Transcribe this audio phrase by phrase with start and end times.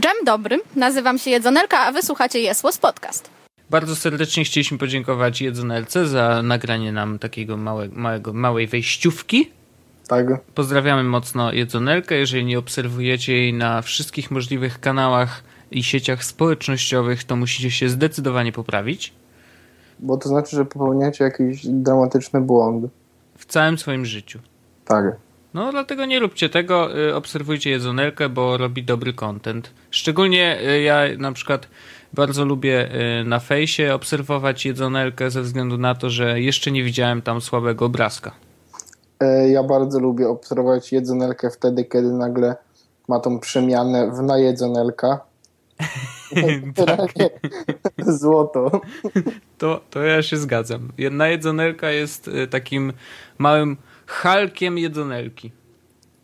[0.00, 3.30] Dżem dobry, nazywam się Jedzonelka, a wysłuchacie Jesłos Podcast.
[3.70, 9.50] Bardzo serdecznie chcieliśmy podziękować Jedzonelce za nagranie nam takiego małe, małego, małej wejściówki.
[10.08, 10.26] Tak.
[10.54, 12.14] Pozdrawiamy mocno Jedzonelkę.
[12.14, 18.52] Jeżeli nie obserwujecie jej na wszystkich możliwych kanałach i sieciach społecznościowych, to musicie się zdecydowanie
[18.52, 19.12] poprawić.
[19.98, 22.86] Bo to znaczy, że popełniacie jakiś dramatyczny błąd.
[23.38, 24.38] W całym swoim życiu.
[24.84, 25.04] Tak.
[25.54, 29.70] No dlatego nie róbcie tego, y, obserwujcie Jedzonelkę, bo robi dobry content.
[29.90, 31.68] Szczególnie y, ja na przykład
[32.12, 32.88] bardzo lubię
[33.20, 37.84] y, na fejsie obserwować Jedzonelkę ze względu na to, że jeszcze nie widziałem tam słabego
[37.84, 38.32] obrazka.
[39.20, 42.56] E, Ja bardzo lubię obserwować jedzonelkę wtedy, kiedy nagle
[43.08, 45.20] ma tą przemianę w najedzonelka.
[46.76, 47.30] Generalnie
[48.20, 48.80] Złoto.
[49.58, 50.88] To, to ja się zgadzam.
[50.98, 52.92] Jedna Jedzonelka jest takim
[53.38, 53.76] małym
[54.06, 55.52] halkiem Jedzonelki.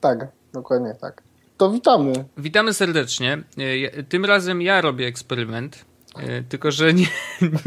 [0.01, 1.23] Tak, dokładnie tak.
[1.57, 2.12] To witamy.
[2.38, 3.43] Witamy serdecznie.
[3.57, 5.85] Ja- Tym razem ja robię eksperyment,
[6.19, 7.07] y, tylko że nie,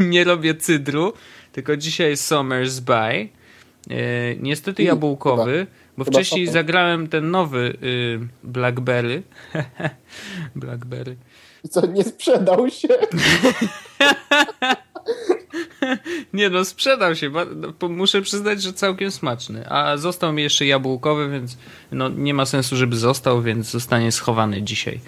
[0.14, 1.12] nie robię cydru,
[1.52, 3.28] tylko dzisiaj Summers By.
[3.90, 5.66] Y, Niestety jabłkowy,
[5.98, 9.22] bo wcześniej zagrałem ten nowy y, Blackberry.
[10.56, 11.16] Blackberry.
[11.64, 12.88] I co, nie sprzedał się?
[16.32, 17.30] Nie no, sprzedał się.
[17.80, 19.68] no, Muszę przyznać, że całkiem smaczny.
[19.70, 21.56] A został mi jeszcze jabłkowy, więc
[21.92, 25.00] no, nie ma sensu, żeby został, więc zostanie schowany dzisiaj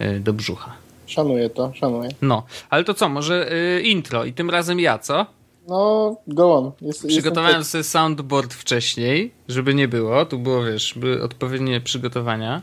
[0.00, 0.72] y, do brzucha.
[1.06, 2.10] Szanuję to, szanuję.
[2.22, 5.26] No, ale to co, może y, intro i tym razem ja, co?
[5.68, 6.72] No, go on.
[6.80, 10.26] Jest, Przygotowałem jestem- sobie soundboard wcześniej, żeby nie było.
[10.26, 12.62] Tu było, wiesz, były odpowiednie przygotowania.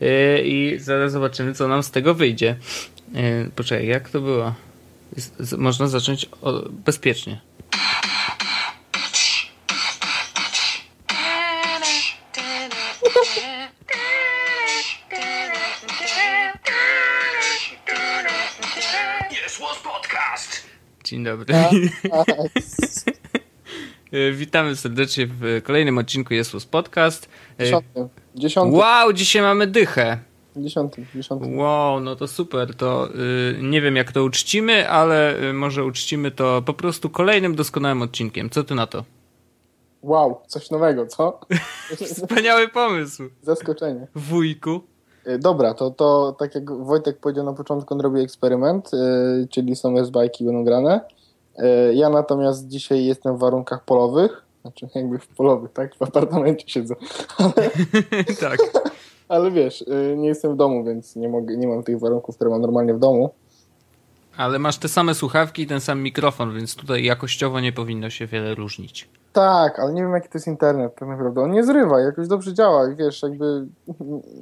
[0.00, 0.08] Yy,
[0.44, 2.56] I zaraz zobaczymy, co nam z tego wyjdzie.
[3.14, 4.52] Yy, poczekaj, jak to było?
[5.58, 7.40] Można zacząć o, bezpiecznie.
[18.74, 20.64] Jest!
[21.04, 21.54] Dzień dobry.
[21.54, 22.24] A,
[24.12, 27.28] Yy, Witamy serdecznie w kolejnym odcinku Jesus Podcast.
[27.60, 28.08] Dziesiąty.
[28.34, 28.76] Dziesiąty.
[28.76, 30.18] Wow, dzisiaj mamy dychę.
[30.56, 31.06] Dziesiąty.
[31.14, 31.56] Dziesiąty.
[31.56, 32.74] Wow, no to super.
[32.74, 37.54] To y, nie wiem, jak to uczcimy, ale y, może uczcimy to po prostu kolejnym
[37.54, 38.50] doskonałym odcinkiem.
[38.50, 39.04] Co ty na to?
[40.02, 41.40] Wow, coś nowego, co?
[42.14, 43.22] Wspaniały pomysł.
[43.42, 44.06] Zaskoczenie.
[44.14, 44.80] Wujku.
[45.26, 49.76] Y, Dobra, to, to tak jak Wojtek powiedział na początku, on robi eksperyment, y, czyli
[49.76, 51.00] są bajki będą grane.
[51.58, 55.94] Y, ja natomiast dzisiaj jestem w warunkach polowych, znaczy jakby w polowych, tak?
[55.94, 56.94] W apartamencie siedzę.
[58.40, 58.58] tak.
[59.28, 62.50] Ale wiesz, y, nie jestem w domu, więc nie, mogę, nie mam tych warunków, które
[62.50, 63.30] mam normalnie w domu.
[64.36, 68.26] Ale masz te same słuchawki i ten sam mikrofon, więc tutaj jakościowo nie powinno się
[68.26, 69.08] wiele różnić.
[69.32, 71.40] Tak, ale nie wiem jaki to jest internet tak naprawdę.
[71.40, 73.66] On nie zrywa, jakoś dobrze działa i wiesz, jakby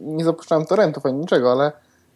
[0.01, 1.73] nie zapuszczałem torrentów ani niczego, ale,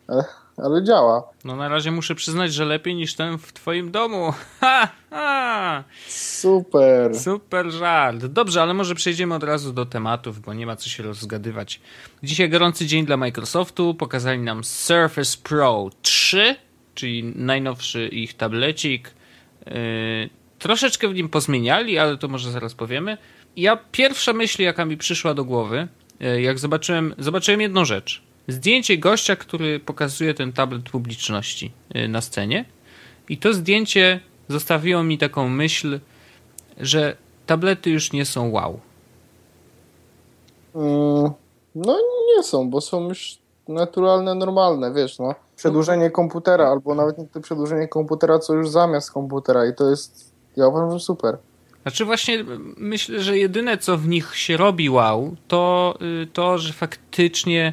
[0.08, 0.24] ale,
[0.56, 1.28] ale działa.
[1.44, 4.32] No na razie muszę przyznać, że lepiej niż ten w twoim domu.
[4.60, 5.84] Ha, ha.
[6.08, 7.18] Super.
[7.18, 8.26] Super żart.
[8.26, 11.80] Dobrze, ale może przejdziemy od razu do tematów, bo nie ma co się rozgadywać.
[12.22, 13.94] Dzisiaj gorący dzień dla Microsoftu.
[13.94, 16.56] Pokazali nam Surface Pro 3,
[16.94, 19.10] czyli najnowszy ich tablecik.
[19.66, 19.72] Yy,
[20.58, 23.18] troszeczkę w nim pozmieniali, ale to może zaraz powiemy.
[23.56, 25.88] Ja pierwsza myśl, jaka mi przyszła do głowy,
[26.20, 28.25] yy, jak zobaczyłem, zobaczyłem jedną rzecz.
[28.48, 32.64] Zdjęcie gościa, który pokazuje ten tablet publiczności yy, na scenie.
[33.28, 36.00] I to zdjęcie zostawiło mi taką myśl,
[36.80, 38.80] że tablety już nie są wow.
[40.74, 41.30] Mm,
[41.74, 41.98] No
[42.36, 45.34] nie są, bo są już naturalne, normalne, wiesz, no.
[45.56, 50.32] Przedłużenie komputera, albo nawet nie to przedłużenie komputera, co już zamiast komputera i to jest,
[50.56, 51.38] ja uważam, że super.
[51.82, 52.44] Znaczy właśnie
[52.76, 57.72] myślę, że jedyne co w nich się robi wow, to y, to, że faktycznie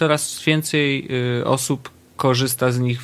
[0.00, 1.08] coraz więcej
[1.40, 3.00] y, osób korzysta z nich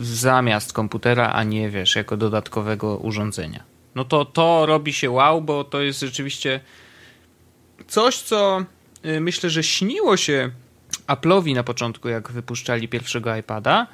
[0.00, 3.62] zamiast komputera, a nie wiesz, jako dodatkowego urządzenia.
[3.94, 6.60] No to to robi się wow, bo to jest rzeczywiście
[7.86, 8.64] coś, co
[9.04, 10.50] y, myślę, że śniło się
[11.06, 13.86] Apple'owi na początku, jak wypuszczali pierwszego iPada,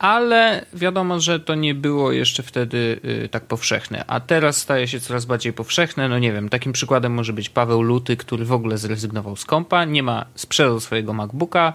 [0.00, 5.00] ale wiadomo, że to nie było jeszcze wtedy y, tak powszechne, a teraz staje się
[5.00, 6.08] coraz bardziej powszechne.
[6.08, 9.84] No nie wiem, takim przykładem może być Paweł Luty, który w ogóle zrezygnował z kompa,
[9.84, 11.72] nie ma, sprzedał swojego MacBooka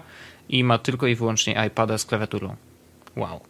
[0.48, 2.54] i ma tylko i wyłącznie iPada z klawiaturą.
[3.16, 3.40] Wow.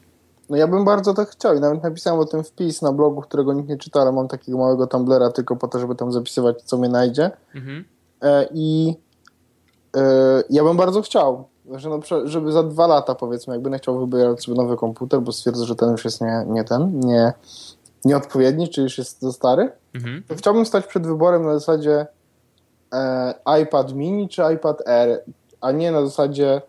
[0.50, 3.52] No ja bym bardzo tak chciał i nawet napisałem o tym wpis na blogu, którego
[3.52, 6.78] nikt nie czyta, ale mam takiego małego Tumblera tylko po to, żeby tam zapisywać, co
[6.78, 7.30] mnie najdzie.
[7.54, 7.84] Mhm.
[8.22, 8.94] E, I
[9.96, 14.06] e, ja bym bardzo chciał, że przykład, żeby za dwa lata powiedzmy, jak będę chciał
[14.06, 17.32] wybierać sobie nowy komputer, bo stwierdzę, że ten już jest nie, nie ten, nie,
[18.04, 20.22] nieodpowiedni, czy już jest za stary, Mhm.
[20.28, 22.06] to chciałbym stać przed wyborem na zasadzie
[22.92, 25.22] e, iPad mini czy iPad Air,
[25.60, 26.62] a nie na zasadzie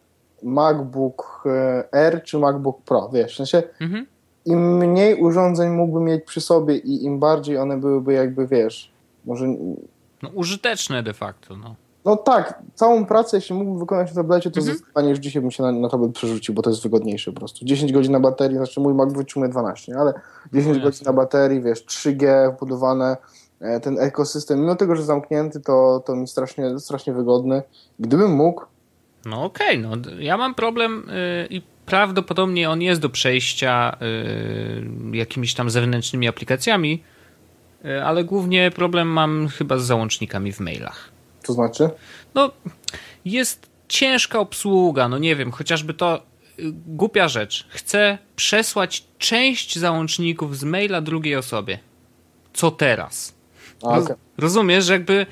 [0.44, 4.06] MacBook e, Air czy MacBook Pro, wiesz, w sensie Mhm.
[4.46, 8.92] im mniej urządzeń mógłbym mieć przy sobie i im bardziej one byłyby jakby, wiesz,
[9.26, 9.46] może,
[10.24, 11.76] No, użyteczne de facto, no.
[12.08, 14.76] No tak, całą pracę jeśli mógłbym wykonać na tablecie, to Mhm.
[14.78, 17.66] zdecydowanie już dzisiaj bym się na, na tablet przerzucił, bo to jest wygodniejsze po prostu.
[17.66, 20.14] 10 godzin na baterii, znaczy mój Mac wytrzymuje 12, ale
[20.54, 20.84] 10 jasne.
[20.84, 23.18] godzin na baterii, wiesz, 3G wbudowane,
[23.60, 27.62] e, ten ekosystem, mimo tego, że zamknięty, to, to mi strasznie, strasznie wygodny.
[28.00, 28.64] Gdybym mógł,
[29.26, 29.90] No okej, no
[30.20, 33.98] ja mam problem y, i prawdopodobnie on jest do przejścia
[35.14, 37.04] y, jakimiś tam zewnętrznymi aplikacjami,
[37.86, 41.17] y, ale głównie problem mam chyba z załącznikami w mailach.
[41.48, 41.90] To znaczy,
[42.36, 42.52] No
[43.26, 46.18] jest ciężka obsługa, no nie wiem, chociażby to
[46.60, 47.68] y, głupia rzecz.
[47.70, 51.80] Chcę przesłać część załączników z maila drugiej osobie.
[52.54, 53.34] Co teraz?
[53.84, 54.16] Roz, okej.
[54.38, 55.26] rozumiesz, że jakby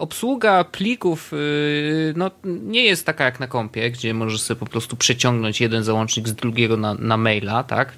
[0.00, 4.96] obsługa plików yy, no, nie jest taka jak na kompie, gdzie możesz sobie po prostu
[4.96, 7.88] przeciągnąć jeden załącznik z drugiego na, na maila, tak?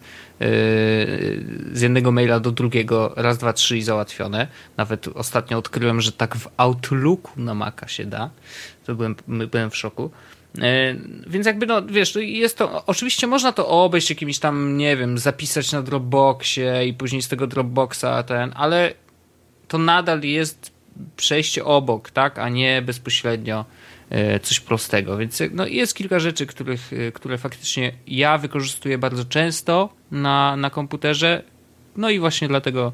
[0.40, 0.46] Yy,
[1.72, 4.46] z jednego maila do drugiego, raz, dwa, trzy i załatwione.
[4.76, 8.30] Nawet ostatnio odkryłem, że tak w Outlooku na Maca się da.
[8.86, 10.10] To byłem, byłem w szoku.
[10.54, 10.62] Yy,
[11.26, 15.72] Więc jakby, no wiesz, jest to, oczywiście można to obejść jakimiś tam, nie wiem, zapisać
[15.72, 18.94] na Dropboxie i później z tego Dropboxa ten, ale
[19.68, 20.81] to nadal jest
[21.16, 23.64] przejście obok, tak, a nie bezpośrednio
[24.10, 25.16] e, coś prostego.
[25.16, 30.70] Więc no, jest kilka rzeczy, których, e, które faktycznie ja wykorzystuję bardzo często na, na
[30.70, 31.42] komputerze.
[31.96, 32.92] No i właśnie dlatego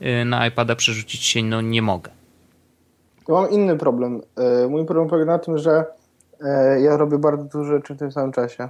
[0.00, 2.10] e, na iPada przerzucić się no, nie mogę.
[3.28, 4.22] Ja mam inny problem.
[4.36, 5.84] E, Mój problem polega na tym, że
[6.40, 8.68] e, ja robię bardzo dużo rzeczy w tym samym czasie.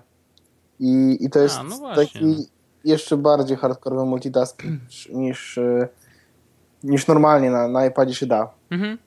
[0.81, 2.07] I, i to jest no właśnie.
[2.07, 2.47] taki
[2.85, 4.81] jeszcze bardziej hardkorowy multitasking
[5.13, 5.89] niż, e,
[6.85, 8.51] niż normalnie na, na iPadzie się da.
[8.71, 8.99] Mhm.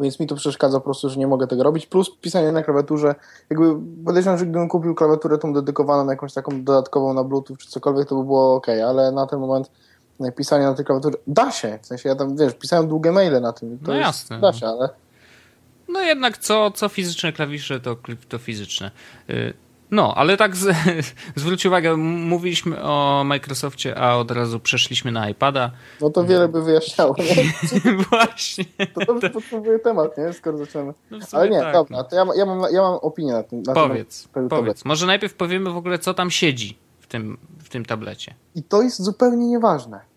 [0.00, 1.86] Więc mi to przeszkadza po prostu, że nie mogę tego robić.
[1.86, 3.14] Plus pisanie na klawiaturze.
[3.50, 3.64] Jakby
[4.04, 8.08] podejrzewam, że gdybym kupił klawiaturę tą dedykowaną na jakąś taką dodatkową na Bluetooth czy cokolwiek,
[8.08, 9.70] to by było ok, ale na ten moment
[10.36, 11.78] pisanie na tej klawiaturze da się.
[11.82, 13.78] W sensie ja tam, wiesz, pisałem długie maile na tym.
[13.78, 14.40] To No jest, jasne.
[14.40, 14.88] Da się, ale
[15.88, 17.96] No jednak co, co fizyczne klawisze, to,
[18.28, 18.90] to fizyczne.
[19.92, 20.76] No, ale tak z,
[21.36, 25.70] zwróć uwagę, mówiliśmy o Microsoftie, a od razu przeszliśmy na iPada.
[26.00, 27.14] no to wiele by wyjaśniało.
[27.18, 27.52] Nie?
[28.10, 28.64] Właśnie.
[28.94, 30.32] To dobrze podsumowuje temat, nie?
[30.32, 30.94] Skoro zaczynamy.
[31.10, 32.04] No Ale nie, tak, dobra, no.
[32.04, 33.62] to ja, ja, mam, ja mam opinię na tym.
[33.62, 34.84] Na Powiedz, tym powiedz.
[34.84, 38.34] Może najpierw powiemy w ogóle, co tam siedzi w tym, w tym tablecie.
[38.54, 40.11] I to jest zupełnie nieważne.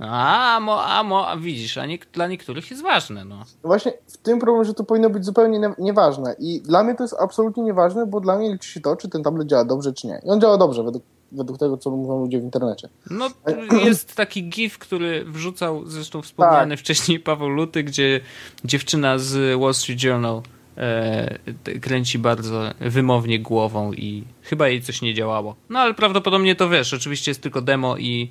[0.00, 3.36] A, mo, a, mo, a widzisz, a nie, dla niektórych jest ważne, no.
[3.36, 6.36] No właśnie w tym problem, że to powinno być zupełnie nie- nieważne.
[6.38, 9.22] I dla mnie to jest absolutnie nieważne, bo dla mnie liczy się to, czy ten
[9.22, 10.20] tablet działa dobrze, czy nie.
[10.26, 12.88] I on działa dobrze, według, według tego, co mówią ludzie w internecie.
[13.10, 13.28] No,
[13.86, 18.20] jest taki gif, który wrzucał zresztą wspomniany wcześniej Paweł Luty, gdzie
[18.64, 20.42] dziewczyna z Wall Street Journal
[20.76, 21.38] e,
[21.80, 25.54] kręci bardzo wymownie głową i chyba jej coś nie działało.
[25.68, 28.30] No ale prawdopodobnie to wiesz, oczywiście jest tylko demo i,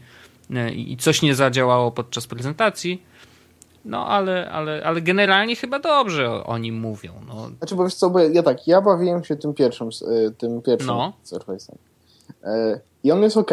[0.76, 3.04] i coś nie zadziałało podczas prezentacji.
[3.86, 7.14] No ale, ale, ale generalnie chyba dobrze o, o nim mówią.
[7.28, 9.90] No, Znaczy, bo wiesz co, bo ja, tak, ja bawiłem się tym pierwszym,
[10.28, 11.14] y, tym pierwszym No.
[11.26, 11.76] Surface'em.
[12.44, 13.52] E, I on jest ok.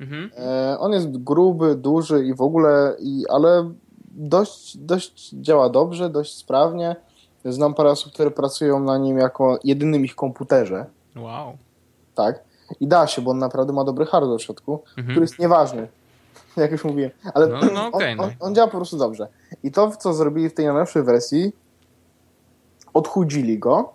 [0.00, 0.30] mhm.
[0.78, 3.70] On jest gruby, duży i w ogóle, i, ale
[4.10, 6.96] dość, dość działa dobrze, dość sprawnie.
[7.44, 10.86] Znam parę osób, które pracują na nim jako jedynym ich komputerze.
[11.16, 11.56] Wow.
[12.14, 12.40] Tak.
[12.80, 15.06] I da się, bo on naprawdę ma dobry hardware w środku, Mhm.
[15.08, 15.88] który jest nieważny.
[16.62, 17.10] Jak już mówiłem.
[17.34, 18.24] Ale No, no okej, on, no.
[18.24, 19.28] on, on działa po prostu dobrze.
[19.62, 21.52] I to, co zrobili w tej najnowszej wersji,
[22.94, 23.92] odchudzili go,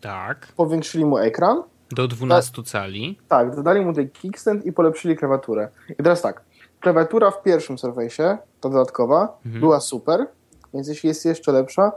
[0.00, 0.46] Tak.
[0.56, 3.18] powiększyli mu ekran, Do 12 cali.
[3.28, 5.68] tak, dodali mu tej kickstand i polepszyli klawiaturę.
[5.90, 6.42] I teraz tak,
[6.80, 9.60] klawiatura w pierwszym Surface'ie, ta dodatkowa, Mhm.
[9.60, 10.26] była super,
[10.74, 11.92] więc jeśli jest jeszcze lepsza,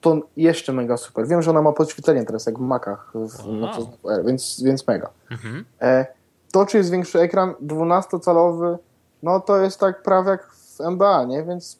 [0.00, 1.26] to jeszcze mega super.
[1.28, 3.54] Wiem, że ona ma podświetlenie teraz, jak w Macach, w, Wow.
[3.54, 3.70] no,
[4.12, 5.10] R, więc, więc mega.
[5.30, 5.64] Mhm.
[5.80, 6.06] E,
[6.52, 8.76] to, czy jest większy ekran 12-calowy,
[9.24, 11.44] no to jest tak prawie jak w MBA, nie?
[11.44, 11.78] Więc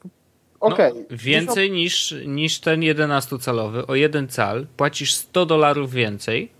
[0.61, 0.93] okej.
[1.11, 3.85] No, więcej niż, niż ten 11-calowy.
[3.89, 6.53] O 1 cal płacisz 100 dolarów więcej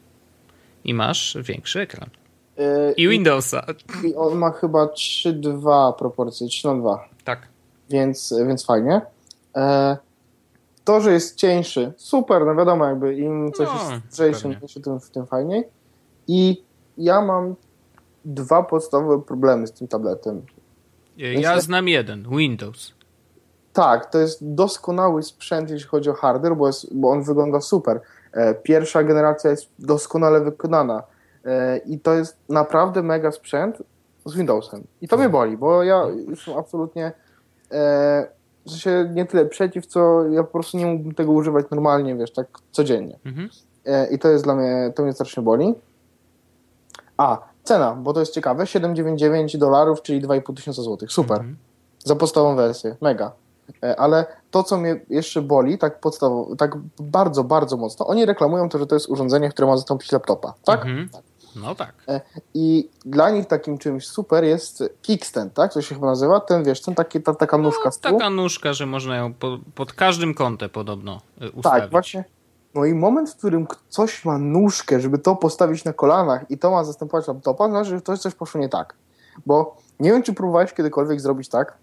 [0.85, 2.11] i masz większy ekran.
[2.59, 3.67] E, I Windowsa.
[4.05, 7.49] I on ma chyba 3-2 proporcje, 3 na 2, Tak.
[7.91, 9.01] więc, więc fajnie.
[9.57, 9.97] E,
[10.85, 15.27] to, że jest cieńszy, super, no wiadomo, jakby im coś No, jest lżejsze, tym, tym
[15.27, 15.65] fajniej.
[16.29, 16.63] I
[16.99, 17.55] ja mam
[18.25, 20.43] dwa podstawowe problemy z tym tabletem.
[21.17, 22.29] Ja znam jeden.
[22.29, 22.95] Windows.
[23.73, 28.01] Tak, to jest doskonały sprzęt, jeśli chodzi o hardware, bo, jest, bo on wygląda super.
[28.33, 31.03] E, Pierwsza generacja jest doskonale wykonana
[31.45, 33.83] e, i to jest naprawdę mega sprzęt
[34.25, 34.87] z Windowsem.
[35.01, 37.13] I to mnie boli, bo ja jestem absolutnie
[38.67, 42.33] że się nie tyle przeciw, co ja po prostu nie mógłbym tego używać normalnie, wiesz,
[42.33, 43.19] tak codziennie.
[43.25, 43.49] Mhm.
[43.85, 45.75] e, i to jest dla mnie, to mnie strasznie boli.
[47.17, 51.13] A, cena, bo to jest ciekawe, 7,99 dolarów, czyli 2,5 tysiąca złotych.
[51.13, 51.37] Super.
[51.37, 51.57] Mhm.
[51.99, 53.33] Za podstawową wersję, mega.
[53.83, 58.69] E, Ale to, co mnie jeszcze boli, tak podstawowo, tak bardzo, bardzo mocno, oni reklamują
[58.69, 60.81] to, że to jest urządzenie, które ma zastąpić laptopa, tak?
[60.81, 61.09] Mhm.
[61.57, 61.95] No tak.
[62.09, 62.21] E,
[62.55, 65.73] I dla nich takim czymś super jest kickstand, tak?
[65.73, 66.41] To się chyba nazywa.
[66.41, 68.19] Ten, wiesz, ten taki, ta, taka nóżka z tyłu.
[68.19, 71.63] Taka nóżka, że można ją po, pod każdym kątem podobno y, ustawić.
[71.83, 72.25] Tak, właśnie.
[72.75, 76.71] No i moment, w którym coś ma nóżkę, żeby to postawić na kolanach i to
[76.71, 78.95] ma zastępować laptopa, znaczy, że to coś poszło nie tak.
[79.47, 81.79] Bo nie wiem, czy próbowałeś kiedykolwiek zrobić tak,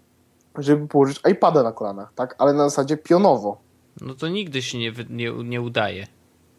[0.58, 2.34] żeby położyć iPada na kolanach, tak?
[2.38, 3.60] Ale na zasadzie pionowo.
[4.00, 6.06] No to nigdy się nie, nie, nie udaje.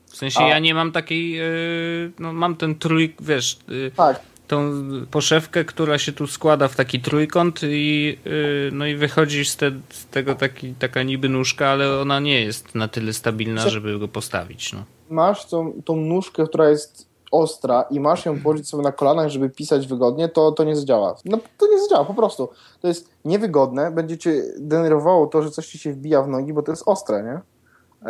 [0.05, 0.47] W sensie A.
[0.47, 4.19] ja nie mam takiej, yy, no mam ten trój, wiesz, yy, Tak.
[4.53, 4.71] Tą
[5.11, 9.71] poszewkę, która się tu składa w taki trójkąt i yy, no i wychodzi z, te,
[9.89, 14.07] z tego taki, taka niby nóżka, ale ona nie jest na tyle stabilna, żeby go
[14.07, 14.79] postawić, no.
[15.09, 19.49] Masz tą, tą nóżkę, która jest ostra i masz ją położyć sobie na kolanach, żeby
[19.49, 21.15] pisać wygodnie, to, to nie zadziała.
[21.25, 22.49] No to nie zadziała, po prostu.
[22.81, 26.61] To jest niewygodne, będzie cię denerwowało to, że coś ci się wbija w nogi, bo
[26.61, 27.41] to jest ostre, nie?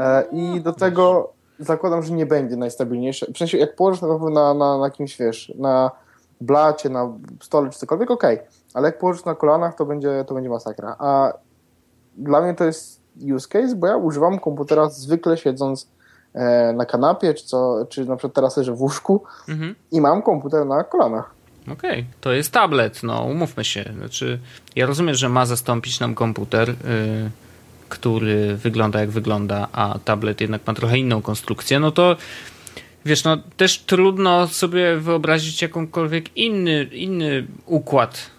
[0.02, 3.26] E, I do tego zakładam, że nie będzie najstabilniejsze.
[3.34, 5.92] W sensie, jak położysz na na, na, na kimś, wiesz, na
[6.46, 7.10] blacie, na
[7.42, 8.40] stole czy cokolwiek, okej.
[8.74, 10.96] Ale jak położysz na kolanach, to będzie, to będzie masakra.
[11.00, 11.34] A
[12.18, 13.02] dla mnie to jest
[13.36, 15.88] use case, bo ja używam komputera zwykle siedząc
[16.34, 19.76] e, na kanapie, czy, co, czy na przykład teraz leżę w łóżku Mhm.
[19.92, 21.32] i mam komputer na kolanach.
[21.72, 23.84] Okej, to jest tablet, no umówmy się.
[23.98, 24.40] Znaczy,
[24.76, 26.76] ja rozumiem, że ma zastąpić nam komputer, y,
[27.90, 32.16] który wygląda jak wygląda, a tablet jednak ma trochę inną konstrukcję, no to
[33.06, 38.32] wiesz, no też trudno sobie wyobrazić jakąkolwiek inny, inny układ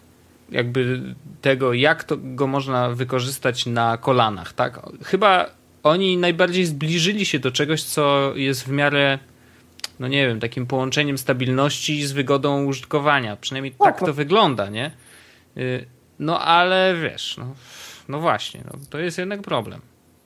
[0.50, 1.02] jakby
[1.40, 4.80] tego, jak to go można wykorzystać na kolanach, tak?
[5.02, 5.50] Chyba
[5.82, 9.18] oni najbardziej zbliżyli się do czegoś, co jest w miarę
[10.00, 13.36] no nie wiem, takim połączeniem stabilności z wygodą użytkowania.
[13.36, 14.90] Przynajmniej tak to wygląda, nie?
[15.56, 15.86] Y,
[16.18, 17.54] No ale wiesz, no,
[18.08, 19.80] no właśnie, no, to jest jednak problem.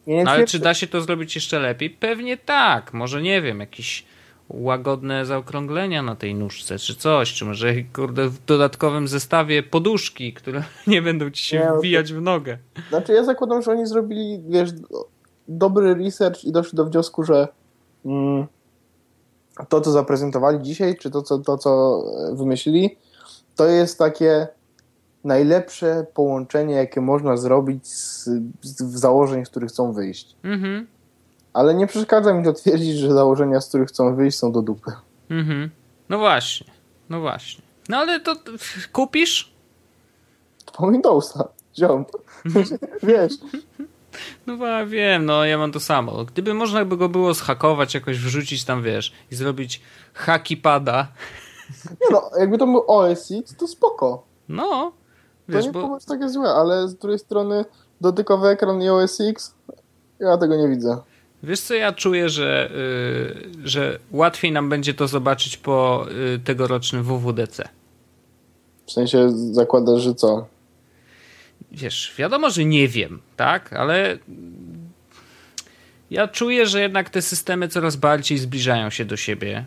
[0.07, 1.91] No, ale czy da się to zrobić jeszcze lepiej?
[1.91, 2.93] Pewnie tak.
[2.93, 4.05] Może nie wiem, jakieś
[4.51, 10.63] łagodne zaokrąglenia na tej nóżce, czy coś, czy może kurde, w dodatkowym zestawie poduszki, które
[10.87, 12.59] nie będą ci się Nie, no wbijać w nogę.
[12.89, 14.71] Znaczy ja zakładam, że oni zrobili, wiesz,
[15.49, 17.49] dobry research i doszli do wniosku, że
[18.05, 18.47] mm,
[19.69, 22.03] to, co zaprezentowali dzisiaj, czy to, co, to, co
[22.33, 22.97] wymyślili,
[23.57, 24.49] to jest takie
[25.25, 28.25] najlepsze połączenie, jakie można zrobić z,
[28.63, 30.37] z założeń, z których chcą wyjść.
[30.43, 30.87] Mhm,
[31.53, 34.93] Ale nie przeszkadza mi to twierdzić, że założenia, z których chcą wyjść, są do dupy.
[35.31, 35.71] mhm.
[36.09, 36.67] No właśnie,
[37.09, 37.65] no właśnie.
[37.89, 38.53] No ale to to
[38.93, 39.53] kupisz?
[40.77, 42.05] Po Windowsa, ziom.
[43.03, 43.33] Wiesz,
[44.47, 46.25] No wiem, no ja mam to samo.
[46.25, 49.83] Gdyby można by go było zhakować, jakoś wrzucić tam, wiesz, i zrobić
[50.15, 51.09] haki pada,
[52.01, 54.25] nie no, jakby to był OS X, to spoko.
[54.49, 54.93] no,
[55.47, 57.65] To wiesz, nie bo było takie złe, ale z drugiej strony
[58.01, 59.55] dotykowy ekran i OS X,
[60.21, 60.99] ja tego nie widzę.
[61.43, 62.71] Wiesz co, ja czuję, że,
[63.65, 67.69] y, że łatwiej nam będzie to zobaczyć po y, tegorocznym WWDC.
[68.87, 70.47] W sensie zakładasz, że co?
[71.73, 74.19] Wiesz, wiadomo, że nie wiem, tak, ale
[76.11, 79.65] ja czuję, że jednak te systemy coraz bardziej zbliżają się do siebie.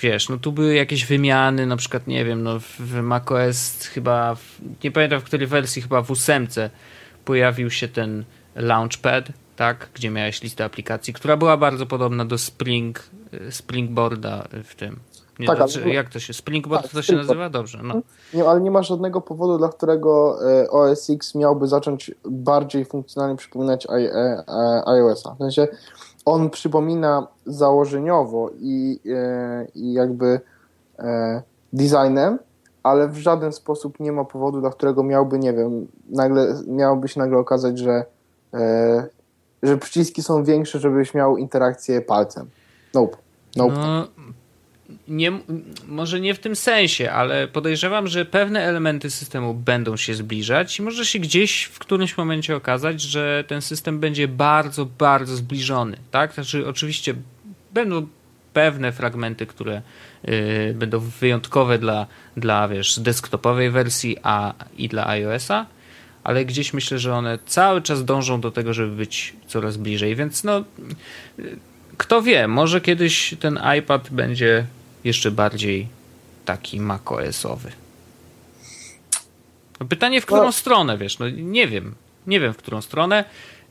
[0.00, 4.34] Wiesz, no tu były jakieś wymiany, na przykład, nie wiem, no w- w macOS chyba,
[4.34, 6.70] w, nie pamiętam w której wersji, chyba w ósemce
[7.24, 8.24] pojawił się ten
[8.56, 13.00] Launchpad, tak, gdzie miałeś listę aplikacji, która była bardzo podobna do Spring,
[13.34, 15.00] y, Springboarda w tym.
[15.38, 17.28] Nie, Tak, znaczy, jak to się, Springboard Tak, to się Springboard.
[17.28, 17.50] nazywa?
[17.50, 17.94] Dobrze, no.
[18.34, 23.36] Nie, ale nie ma żadnego powodu, dla którego e, OS X miałby zacząć bardziej funkcjonalnie
[23.36, 25.34] przypominać e, e, iOS-a.
[25.34, 25.68] W sensie
[26.24, 29.00] on przypomina założeniowo i,
[29.74, 30.40] i jakby
[31.72, 32.38] designem,
[32.82, 37.20] ale w żaden sposób nie ma powodu, dla którego miałby, nie wiem, nagle, miałoby się
[37.20, 38.04] nagle okazać, że,
[39.62, 42.50] że przyciski są większe, żebyś miał interakcję palcem.
[42.94, 43.16] Nope.
[43.56, 43.74] Nope.
[43.74, 44.08] No,
[45.08, 45.32] nie,
[45.86, 50.82] może nie w tym sensie, ale podejrzewam, że pewne elementy systemu będą się zbliżać i
[50.82, 55.96] może się gdzieś w którymś momencie okazać, że ten system będzie bardzo, bardzo zbliżony.
[56.10, 56.34] Tak?
[56.34, 57.14] Znaczy, oczywiście
[57.72, 58.06] będą
[58.52, 59.82] pewne fragmenty, które
[60.28, 65.66] y, będą wyjątkowe dla, dla wiesz, desktopowej wersji a, i dla iOS-a,
[66.24, 70.44] ale gdzieś myślę, że one cały czas dążą do tego, żeby być coraz bliżej, więc
[70.44, 70.64] no
[71.98, 74.66] kto wie, może kiedyś ten iPad będzie
[75.04, 75.88] jeszcze bardziej
[76.44, 77.72] taki macOS-owy.
[79.80, 80.52] No Pytanie w którą No.
[80.52, 81.94] stronę, wiesz, no nie wiem.
[82.26, 83.24] Nie wiem w którą stronę.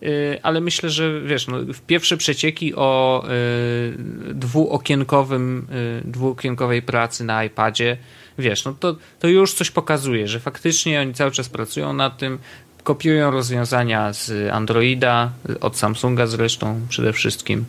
[0.04, 5.68] y, ale myślę, że wiesz, no, pierwsze przecieki o y, dwuokienkowym,
[6.06, 7.98] y, dwuokienkowej pracy na iPadzie,
[8.38, 12.40] wiesz, no to, to już coś pokazuje, że faktycznie oni cały czas pracują nad tym,
[12.84, 17.66] kopiują rozwiązania z Androida, od Samsunga zresztą przede wszystkim.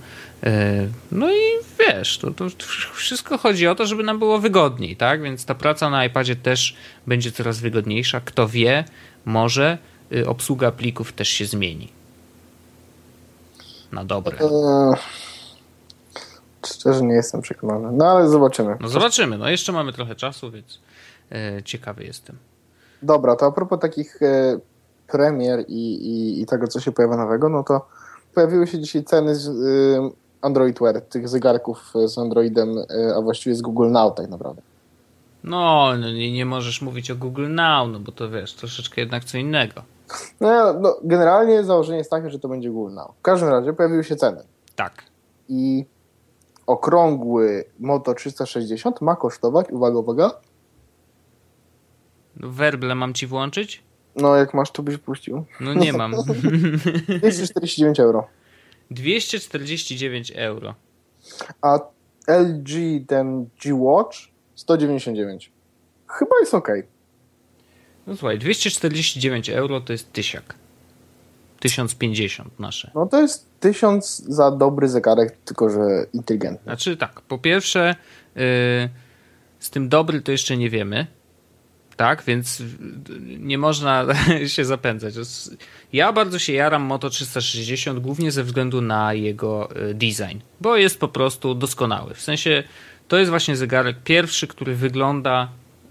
[1.12, 1.40] No i
[1.78, 2.49] wiesz, to, to
[2.95, 5.23] wszystko chodzi o to, żeby nam było wygodniej, tak?
[5.23, 6.76] Więc ta praca na iPadzie też
[7.07, 8.21] będzie coraz wygodniejsza.
[8.21, 8.85] Kto wie,
[9.25, 9.78] może
[10.26, 11.88] obsługa plików też się zmieni
[13.92, 14.38] na dobre?
[16.66, 18.76] Szczerze nie jestem przekonany, no ale zobaczymy.
[18.81, 20.81] No zobaczymy, no jeszcze mamy trochę czasu, więc
[21.33, 22.37] e, ciekawy jestem.
[23.02, 24.59] Dobra, to a propos takich e,
[25.09, 27.87] premier i, i, i, tego, co się pojawia nowego, no to
[28.35, 30.11] pojawiły się dzisiaj ceny z e,
[30.42, 34.62] Android Wear, tych zegarków z Androidem, e, a właściwie z Google Now tak naprawdę.
[35.45, 39.25] No, no nie, nie możesz mówić o Google Now, no bo to wiesz, troszeczkę jednak
[39.25, 39.83] co innego.
[40.40, 43.11] No, no, generalnie założenie jest takie, że to będzie Google Now.
[43.19, 44.42] W każdym razie pojawiły się ceny.
[44.76, 44.92] Tak.
[45.49, 45.87] I
[46.66, 50.31] okrągły Moto 360 ma kosztować, uwaga, uwaga.
[52.37, 53.83] Werble mam ci włączyć?
[54.16, 55.45] No, jak masz, to byś puścił.
[55.61, 56.14] No nie mam.
[57.21, 58.26] 249 euro.
[58.90, 60.75] 249 euro.
[61.61, 61.78] A
[62.28, 62.71] LG
[63.07, 64.19] ten G-Watch
[64.54, 65.52] 199.
[66.09, 66.69] Chyba jest ok.
[68.07, 70.54] No słuchaj, 249 euro to jest tysiak.
[71.62, 72.90] 1050 nasze.
[72.95, 76.64] No to jest 1000 za dobry zegarek, tylko że inteligentny.
[76.64, 77.95] Znaczy tak, po pierwsze
[78.35, 78.42] yy,
[79.59, 81.07] z tym dobry to jeszcze nie wiemy.
[81.97, 82.62] Tak, więc
[83.38, 84.07] nie można
[84.54, 85.14] się zapędzać.
[85.92, 91.00] Ja bardzo się jaram Moto 360 głównie ze względu na jego y, design, bo jest
[91.00, 92.14] po prostu doskonały.
[92.14, 92.62] W sensie
[93.09, 95.49] to jest właśnie zegarek pierwszy, który wygląda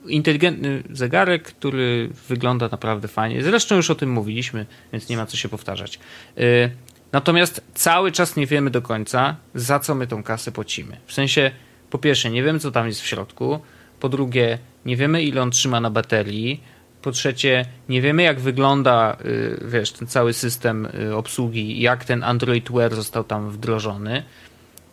[0.08, 3.44] inteligentny zegarek, który wygląda naprawdę fajnie.
[3.44, 6.00] Zresztą już o tym mówiliśmy, więc nie ma co się powtarzać.
[6.38, 6.72] Y,
[7.12, 10.98] natomiast cały czas nie wiemy do końca, za co my tą kasę płacimy.
[11.06, 11.52] W sensie,
[11.90, 13.60] po pierwsze, nie wiemy, co tam jest w środku.
[14.00, 16.64] Po drugie, nie wiemy, ile on trzyma na baterii.
[17.02, 22.24] Po trzecie, nie wiemy, jak wygląda, y, wiesz, ten cały system y, obsługi, jak ten
[22.24, 24.24] Android Wear został tam wdrożony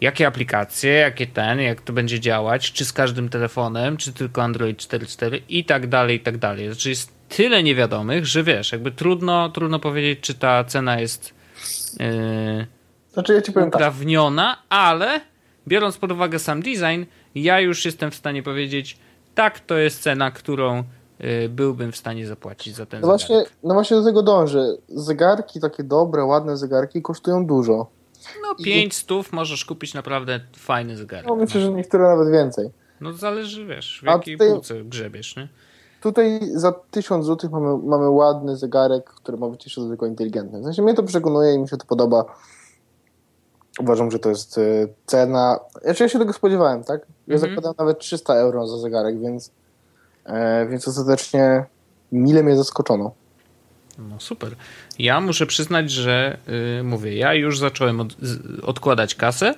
[0.00, 4.78] jakie aplikacje, jakie ten, jak to będzie działać, czy z każdym telefonem, czy tylko Android
[4.78, 6.66] 4.4 i tak dalej, i tak dalej.
[6.66, 11.34] Znaczy jest tyle niewiadomych, że wiesz, jakby trudno, trudno powiedzieć, czy ta cena jest
[12.00, 12.66] yy,
[13.12, 13.80] znaczy, ja ci powiem tak.
[13.80, 14.64] uprawniona, tak.
[14.68, 15.20] ale
[15.68, 18.98] biorąc pod uwagę sam design, ja już jestem w stanie powiedzieć,
[19.34, 20.84] tak, to jest cena, którą
[21.20, 23.28] yy, byłbym w stanie zapłacić za ten no zegarek.
[23.28, 24.64] Właśnie, no właśnie do tego dążę.
[24.88, 27.97] Zegarki, takie dobre, ładne zegarki kosztują dużo.
[28.42, 31.26] No 5 stów możesz kupić naprawdę fajny zegarek.
[31.26, 32.70] No myślę, że niektóre nawet więcej.
[33.00, 35.48] No zależy, wiesz, w jakiej tutaj, półce grzebiesz, nie?
[36.00, 40.60] Tutaj za 1000 zł mamy, mamy ładny zegarek, który ma być jeszcze tylko inteligentny.
[40.60, 42.24] W sensie mnie to przekonuje i mi się to podoba.
[43.80, 44.62] Uważam, że to jest e,
[45.06, 45.60] cena.
[45.82, 47.06] Znaczy ja się tego spodziewałem, tak?
[47.26, 47.50] Ja mhm.
[47.50, 49.50] zakładam nawet 300 euro za zegarek, więc,
[50.24, 51.66] e, więc ostatecznie
[52.12, 53.12] mile mnie zaskoczono.
[53.98, 54.56] No super.
[54.98, 56.38] Ja muszę przyznać, że
[56.76, 59.54] yy, mówię, ja już zacząłem od, z, odkładać kasę.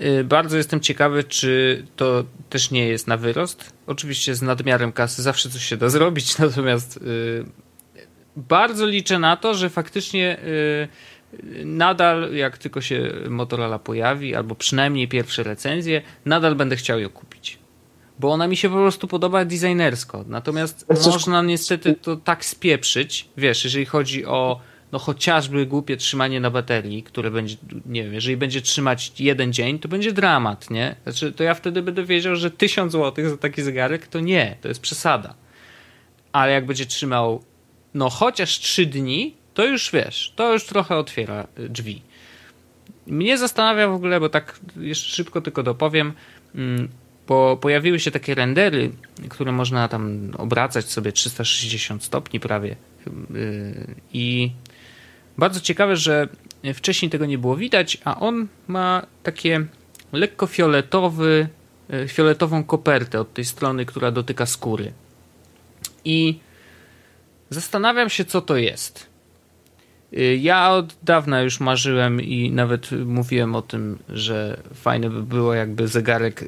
[0.00, 3.72] Yy, bardzo jestem ciekawy, czy to też nie jest na wyrost.
[3.86, 7.44] Oczywiście z nadmiarem kasy zawsze coś się da zrobić, natomiast yy,
[8.36, 10.88] bardzo liczę na to, że faktycznie y,
[11.64, 17.58] nadal, jak tylko się Motorola pojawi, albo przynajmniej pierwsze recenzje, nadal będę chciał ją kupić
[18.20, 20.24] bo ona mi się po prostu podoba designersko.
[20.28, 24.60] Natomiast można niestety to tak spieprzyć, wiesz, jeżeli chodzi o
[24.92, 27.56] no chociażby głupie trzymanie na baterii, które będzie,
[27.86, 30.96] nie wiem, jeżeli będzie trzymać jeden dzień, to będzie dramat, nie?
[31.02, 34.68] Znaczy, to ja wtedy będę wiedział, że 1000 zł za taki zegarek to nie, to
[34.68, 35.34] jest przesada.
[36.32, 37.44] Ale jak będzie trzymał,
[37.94, 42.02] no chociaż 3 dni, to już wiesz, to już trochę otwiera y, drzwi.
[43.06, 46.12] Mnie zastanawia w ogóle, bo tak jeszcze szybko tylko dopowiem,
[46.54, 46.88] mm,
[47.30, 48.90] bo pojawiły się takie rendery,
[49.28, 52.76] które można tam obracać sobie 360 stopni prawie.
[53.06, 54.52] Yy, I
[55.38, 56.28] bardzo ciekawe, że
[56.74, 59.66] wcześniej tego nie było widać, a on ma takie
[60.12, 61.48] lekko fioletowy,
[61.88, 64.92] yy, fioletową kopertę od tej strony, która dotyka skóry.
[66.04, 66.38] I
[67.50, 69.06] zastanawiam się, co to jest.
[70.12, 75.54] Yy, ja od dawna już marzyłem i nawet mówiłem o tym, że fajne by było,
[75.54, 76.44] jakby zegarek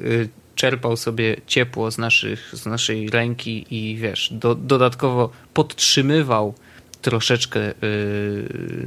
[0.63, 6.53] czerpał sobie ciepło z, naszych, z naszej ręki i wiesz, do, dodatkowo podtrzymywał
[7.01, 7.73] troszeczkę yy,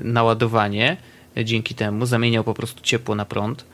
[0.05, 0.97] naładowanie
[1.45, 3.65] dzięki temu, zamieniał po prostu ciepło na prąd.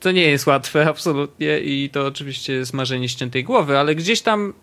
[0.00, 4.54] To nie jest łatwe absolutnie i to oczywiście jest marzenie ściętej głowy, ale gdzieś tam,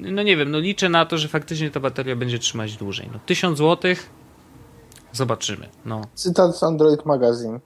[0.00, 3.08] no nie wiem, no liczę na to, że faktycznie ta bateria będzie trzymać dłużej.
[3.12, 3.94] No 1000 zł
[5.12, 5.68] Zobaczymy.
[5.84, 6.02] No.
[6.14, 7.60] Cytat z Android Magazine.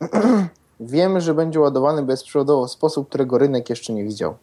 [0.80, 4.36] Wiemy, że będzie ładowany bezprzewodowo w sposób, którego rynek jeszcze nie widział.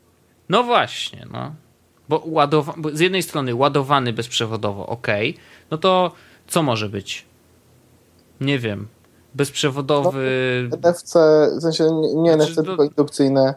[0.50, 1.52] No właśnie, no.
[2.10, 5.08] Bo, ładowa- bo z jednej strony ładowany bezprzewodowo, ok.
[5.72, 6.12] No to
[6.48, 7.26] co może być?
[8.42, 8.88] Nie wiem.
[9.34, 10.30] Bezprzewodowy.
[10.84, 11.16] NFC,
[11.58, 11.84] w sensie
[12.16, 13.56] nie, Znaczy, NFC, to- tylko indukcyjne.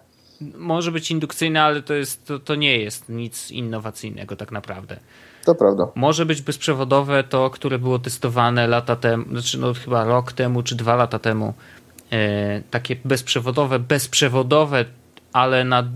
[0.56, 4.96] Może być indukcyjny, ale to, jest, to, to nie jest nic innowacyjnego tak naprawdę.
[5.44, 5.88] To prawda.
[5.94, 10.74] Może być bezprzewodowe to, które było testowane lata temu, znaczy no chyba rok temu czy
[10.76, 11.54] dwa lata temu.
[12.12, 14.84] E, takie bezprzewodowe, bezprzewodowe,
[15.32, 15.90] ale na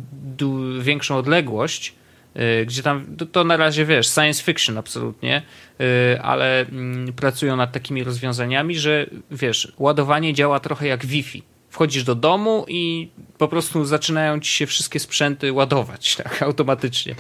[0.81, 1.95] większą odległość,
[2.35, 5.43] e, gdzie tam to, to na razie wiesz, science fiction absolutnie,
[5.81, 11.43] e, ale mm, pracują nad takimi rozwiązaniami, że wiesz, ładowanie działa trochę jak Wi-Fi.
[11.71, 17.15] Wchodzisz do domu i po prostu zaczynają ci się wszystkie sprzęty ładować tak automatycznie.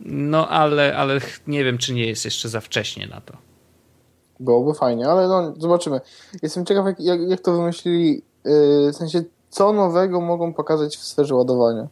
[0.00, 3.51] No ale, ale nie wiem, czy nie jest jeszcze za wcześnie na to.
[4.42, 6.00] Byłoby fajnie, ale no, zobaczymy.
[6.42, 11.04] Jestem ciekaw, jak, jak, jak to wymyślili, yy, w sensie, co nowego mogą pokazać w
[11.04, 11.88] sferze ładowania.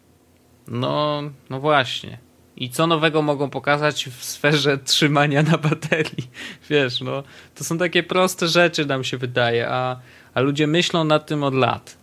[0.69, 2.19] No, no właśnie.
[2.57, 6.31] I co nowego mogą pokazać w sferze trzymania na baterii?
[6.71, 7.23] Wiesz, no,
[7.55, 10.01] to są takie proste rzeczy, nam się wydaje, a,
[10.35, 11.97] a ludzie myślą nad tym od lat,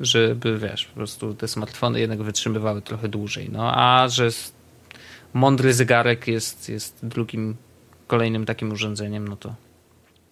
[0.00, 3.50] żeby, wiesz, po prostu te smartfony jednak wytrzymywały trochę dłużej.
[3.52, 4.28] No, a że
[5.34, 7.56] mądry zegarek jest, jest drugim,
[8.06, 9.54] kolejnym takim urządzeniem, no to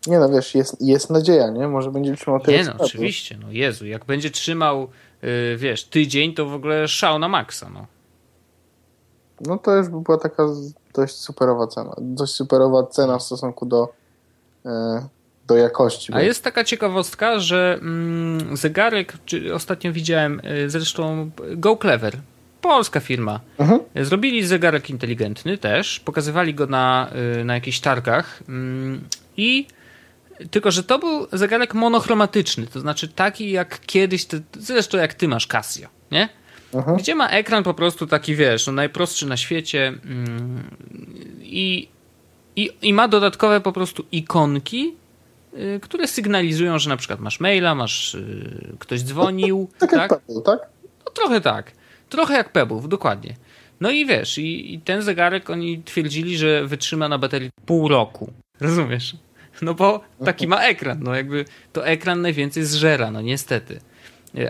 [0.06, 1.68] Nie no, wiesz, jest, jest nadzieja, nie?
[1.68, 4.88] Może będzie trzymał tyle Nie no, oczywiście, no Jezu, jak będzie trzymał,
[5.22, 7.86] yy, wiesz, tydzień, to w ogóle szał na maksa, no.
[9.40, 10.42] No to już by była taka
[10.94, 11.94] dość superowa cena.
[11.98, 13.92] Dość superowa cena w stosunku do,
[14.66, 15.08] e,
[15.46, 16.12] do jakości.
[16.14, 22.16] A jest taka ciekawostka, że mm, zegarek, czy ostatnio widziałem, y, zresztą Go Clever,
[22.60, 23.80] polska firma, Mhm.
[23.96, 29.00] zrobili zegarek inteligentny też, pokazywali go na, y, na jakichś targach mm,
[29.36, 29.66] i
[30.50, 35.28] tylko, że to był zegarek monochromatyczny, to znaczy taki jak kiedyś, ty, zresztą jak ty
[35.28, 36.28] masz Casio, nie?
[36.74, 36.96] Mhm.
[36.96, 40.70] Gdzie ma ekran po prostu taki, wiesz, no najprostszy na świecie mm,
[41.40, 41.88] i,
[42.56, 44.94] i, i ma dodatkowe po prostu ikonki,
[45.54, 50.20] y, które sygnalizują, że na przykład masz maila, masz y, ktoś dzwonił, Tak jak tak?
[50.20, 50.58] Pebble, tak?
[51.04, 51.72] No trochę tak.
[52.08, 53.36] Trochę jak Pebów, dokładnie.
[53.80, 58.32] No i wiesz, i, i ten zegarek oni twierdzili, że wytrzyma na baterii pół roku.
[58.60, 59.16] Rozumiesz?
[59.62, 63.80] No bo taki ma ekran, no jakby to ekran najwięcej zżera, no niestety.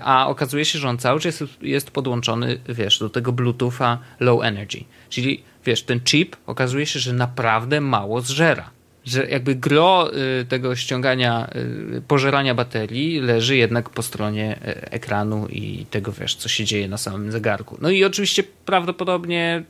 [0.03, 4.85] A okazuje się, że on cały czas jest, podłączony, wiesz, do tego Bluetootha low energy.
[5.09, 8.71] Czyli, wiesz, ten chip okazuje się, że naprawdę mało zżera.
[9.07, 11.51] Że jakby gro y, tego ściągania,
[11.97, 16.89] y, pożerania baterii leży jednak po stronie y, ekranu i tego, wiesz, co się dzieje
[16.89, 17.79] na samym zegarku.
[17.81, 19.63] No i oczywiście prawdopodobnie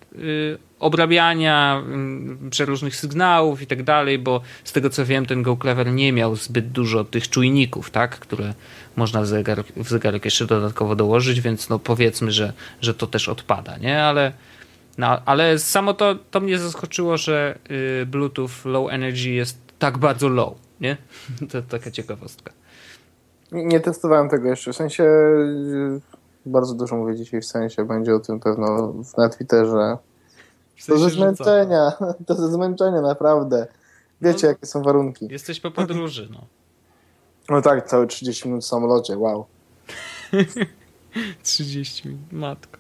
[0.79, 1.83] obrabiania
[2.51, 6.37] przeróżnych sygnałów i tak dalej, bo z tego co wiem, ten Go Clever nie miał
[6.37, 8.55] zbyt dużo tych czujników, tak, które
[8.96, 13.29] można w zegarek, w zegarek jeszcze dodatkowo dołożyć, więc no powiedzmy, że, że to też
[13.29, 14.03] odpada, nie?
[14.03, 14.33] Ale,
[14.99, 17.59] no, ale samo to, to mnie zaskoczyło, że
[18.03, 20.97] y, Bluetooth Low Energy jest tak bardzo low, nie?
[21.53, 22.53] To taka ciekawostka.
[23.53, 24.73] Nie, testowałem tego jeszcze.
[24.73, 26.01] W sensie y,
[26.47, 27.85] bardzo dużo mówię dzisiaj w sensie.
[27.85, 29.97] Będzie o tym pewno w- na Twitterze.
[30.87, 31.93] To ze zmęczenia.
[32.27, 33.67] To ze zmęczenia, naprawdę.
[34.23, 34.49] Wiecie, No.
[34.49, 35.29] jakie są warunki.
[35.31, 36.41] Jesteś po podróży, no.
[37.51, 39.47] No tak, całe 30 minut w samolocie, wow.
[41.42, 42.79] 30 minut, matko.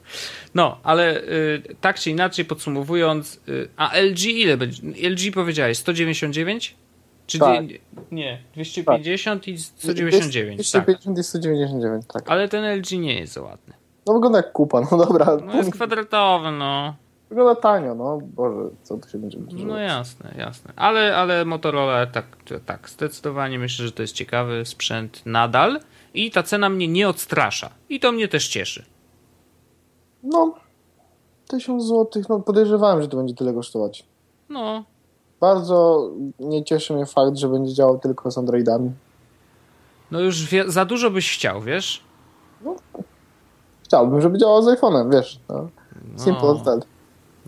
[0.54, 4.82] No, ale y, tak czy inaczej podsumowując, y, a LG ile będzie?
[5.10, 6.74] LG powiedziałeś 199?
[7.26, 7.64] Czy Tak.
[7.68, 7.78] nie,
[8.12, 10.84] nie, 250 i 199, tak.
[10.84, 12.30] 250 i 199, tak.
[12.30, 13.74] Ale ten LG nie jest za ładny.
[14.06, 15.36] No wygląda jak kupa, no dobra.
[15.46, 16.96] No jest kwadratowy, no.
[17.28, 18.18] Wygląda tanio, no.
[18.22, 20.72] Boże, co tu się będzie No jasne, jasne.
[20.76, 22.26] Ale, ale Motorola tak,
[22.66, 25.80] tak, zdecydowanie myślę, że to jest ciekawy sprzęt nadal
[26.16, 27.70] i ta cena mnie nie odstrasza.
[27.88, 28.84] I to mnie też cieszy.
[30.22, 30.54] No,
[31.48, 34.04] 1000 zł, no podejrzewałem, że to będzie tyle kosztować.
[34.48, 34.84] No,
[35.40, 38.90] Bardzo nie cieszy mnie fakt, że będzie działał tylko z Androidami.
[40.10, 42.02] no już wie, za dużo byś chciał, wiesz?
[43.84, 45.40] Chciałbym, żeby działał z iPhone'em, wiesz.
[45.48, 45.68] No.
[46.16, 46.56] Simple No.
[46.60, 46.86] as that.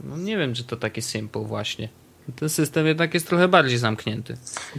[0.05, 1.89] No nie wiem, czy to takie simple właśnie.
[2.37, 4.37] Ten system jednak jest trochę bardziej zamknięty.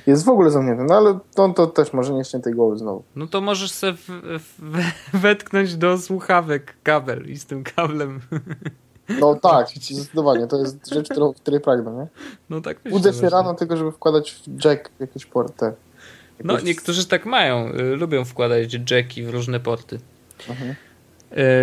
[0.08, 3.04] Jest w ogóle zamknięty, no ale to, to też może nie ściętej głowy znowu.
[3.16, 4.10] No to możesz sobie w,
[4.60, 4.82] w,
[5.22, 8.20] wetknąć do słuchawek kabel i z tym kablem.
[9.20, 12.08] No tak, zdecydowanie, to jest rzecz, którą, której pragnę, nie?
[12.50, 12.92] No tak myślę.
[12.92, 13.30] Budzę się właśnie.
[13.38, 15.72] rano tylko, żeby wkładać w jack jakieś porty.
[16.44, 17.74] No niektórzy tak mają.
[17.74, 20.00] y, Lubią wkładać jacki w różne porty.
[20.50, 20.70] Mhm.
[20.70, 20.76] Y,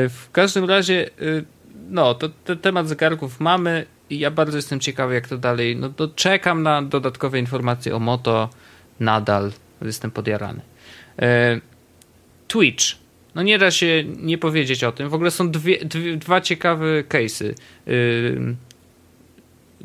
[0.08, 1.44] W każdym razie, y,
[1.88, 5.76] no, to, to temat zegarków mamy i ja bardzo jestem ciekawy, jak to dalej.
[5.76, 8.50] No to czekam na dodatkowe informacje o Moto.
[9.00, 10.60] nadal jestem podjarany.
[11.18, 11.60] E,
[12.48, 12.84] Twitch.
[13.34, 15.08] No nie da się nie powiedzieć o tym.
[15.08, 17.54] W ogóle są dwie, dwie, dwa ciekawe case'y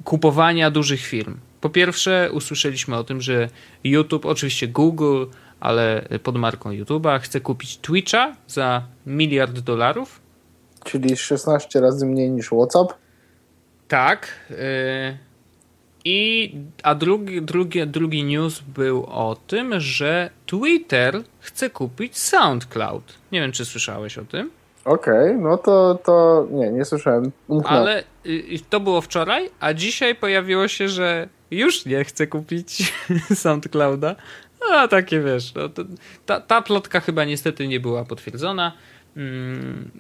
[0.04, 1.38] kupowania dużych firm.
[1.62, 3.50] Po pierwsze, usłyszeliśmy o tym, że
[3.84, 5.26] YouTube, oczywiście Google,
[5.60, 10.21] ale pod marką YouTube'a, chce kupić Twitcha za miliard dolarów.
[10.84, 12.94] Czyli 16 razy mniej niż WhatsApp.
[13.88, 14.28] Tak.
[14.50, 14.58] Yy,
[16.06, 23.04] I, a drugi, drugi, drugi news był o tym, że Twitter chce kupić SoundCloud.
[23.32, 24.52] Nie wiem, czy słyszałeś o tym.
[24.86, 27.32] Okej, okay, no to, to nie, nie słyszałem.
[27.66, 32.94] Ale y, to było wczoraj, a dzisiaj pojawiło się, że już nie chce kupić
[33.44, 34.16] SoundClouda.
[34.74, 35.84] A takie wiesz, no, to,
[36.26, 38.72] ta, ta plotka chyba niestety nie była potwierdzona.
[39.18, 39.92] Mm,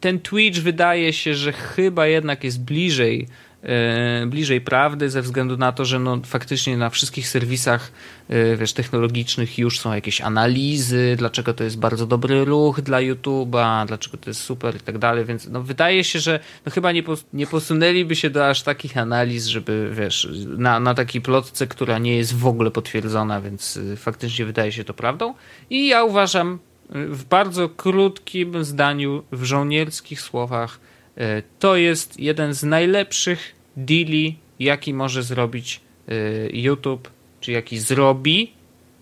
[0.00, 3.26] ten Twitch wydaje się, że chyba jednak jest bliżej
[3.62, 7.92] E, bliżej prawdy ze względu na to, że no, faktycznie na wszystkich serwisach
[8.28, 13.86] e, wiesz, technologicznych już są jakieś analizy, dlaczego to jest bardzo dobry ruch dla YouTube'a,
[13.86, 17.02] dlaczego to jest super i tak dalej, więc no, wydaje się, że no, chyba nie,
[17.32, 22.16] nie posunęliby się do aż takich analiz, żeby wiesz, na, na takiej plotce, która nie
[22.16, 25.34] jest w ogóle potwierdzona, więc e, faktycznie wydaje się to prawdą.
[25.70, 26.58] I ja uważam
[26.92, 30.78] w bardzo krótkim zdaniu, w żołnierskich słowach,
[31.16, 36.12] E, to jest jeden z najlepszych deali, jaki może zrobić e,
[36.50, 38.52] YouTube, czy jaki zrobi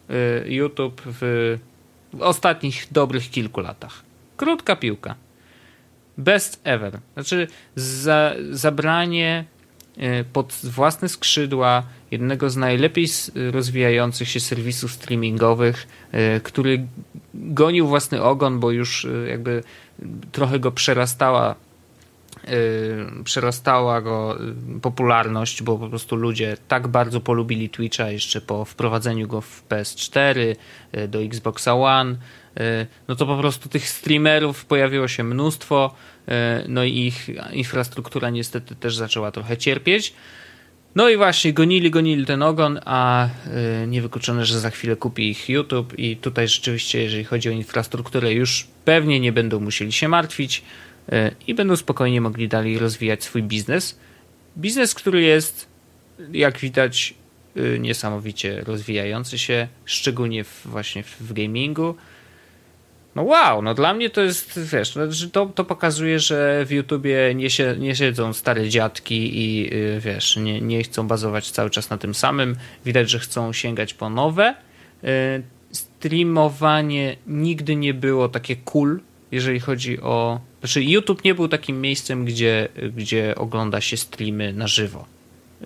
[0.08, 1.58] e, YouTube w
[2.20, 4.02] ostatnich dobrych kilku latach.
[4.36, 5.14] Krótka piłka.
[6.18, 6.98] Best ever.
[7.14, 9.44] Znaczy za, zabranie
[10.32, 13.06] pod własne skrzydła jednego z najlepiej
[13.50, 15.86] rozwijających się serwisów streamingowych,
[16.42, 16.86] który
[17.34, 19.62] gonił własny ogon, bo już jakby
[20.32, 21.54] trochę go przerastała
[22.48, 24.38] Y, przerastała go
[24.76, 29.68] y, popularność, bo po prostu ludzie tak bardzo polubili Twitcha jeszcze po wprowadzeniu go w
[29.68, 30.56] PS4,
[30.94, 32.16] y, do Xboxa One.
[33.08, 35.94] No to po prostu tych streamerów pojawiło się mnóstwo,
[36.68, 40.14] no i ich infrastruktura niestety też zaczęła trochę cierpieć.
[40.94, 43.28] No i właśnie, gonili, gonili ten ogon, a
[43.86, 48.66] niewykluczone, że za chwilę kupi ich YouTube i tutaj rzeczywiście, jeżeli chodzi o infrastrukturę, już
[48.84, 50.62] pewnie nie będą musieli się martwić.
[51.12, 53.98] E, i będą spokojnie mogli dalej rozwijać swój biznes.
[54.58, 55.66] Biznes, który jest,
[56.32, 57.14] jak widać,
[57.56, 61.94] e, niesamowicie rozwijający się, szczególnie w, właśnie w gamingu.
[63.14, 67.34] No wow, no dla mnie to jest, wiesz, no, to, to pokazuje, że w YouTubie
[67.34, 71.90] nie, się, nie siedzą stare dziadki i e, wiesz, nie, nie chcą bazować cały czas
[71.90, 72.56] na tym samym.
[72.84, 74.54] Widać, że chcą sięgać po nowe.
[75.72, 79.00] Streamowanie nigdy nie było takie cool,
[79.32, 84.66] jeżeli chodzi o znaczy, YouTube nie był takim miejscem, gdzie, gdzie ogląda się streamy na
[84.66, 85.06] żywo.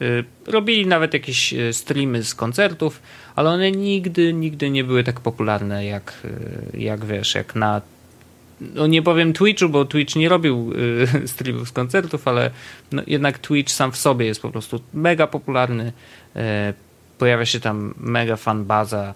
[0.02, 3.02] Y, robili nawet jakieś y, streamy z koncertów,
[3.36, 7.80] ale one nigdy, nigdy nie były tak popularne jak, y, jak wiesz, jak na
[8.60, 10.72] no nie powiem Twitchu, bo Twitch nie robił
[11.26, 12.50] streamów z koncertów, ale
[12.92, 15.92] no jednak Twitch sam w sobie jest po prostu mega popularny.
[17.18, 19.14] Pojawia się tam mega fan baza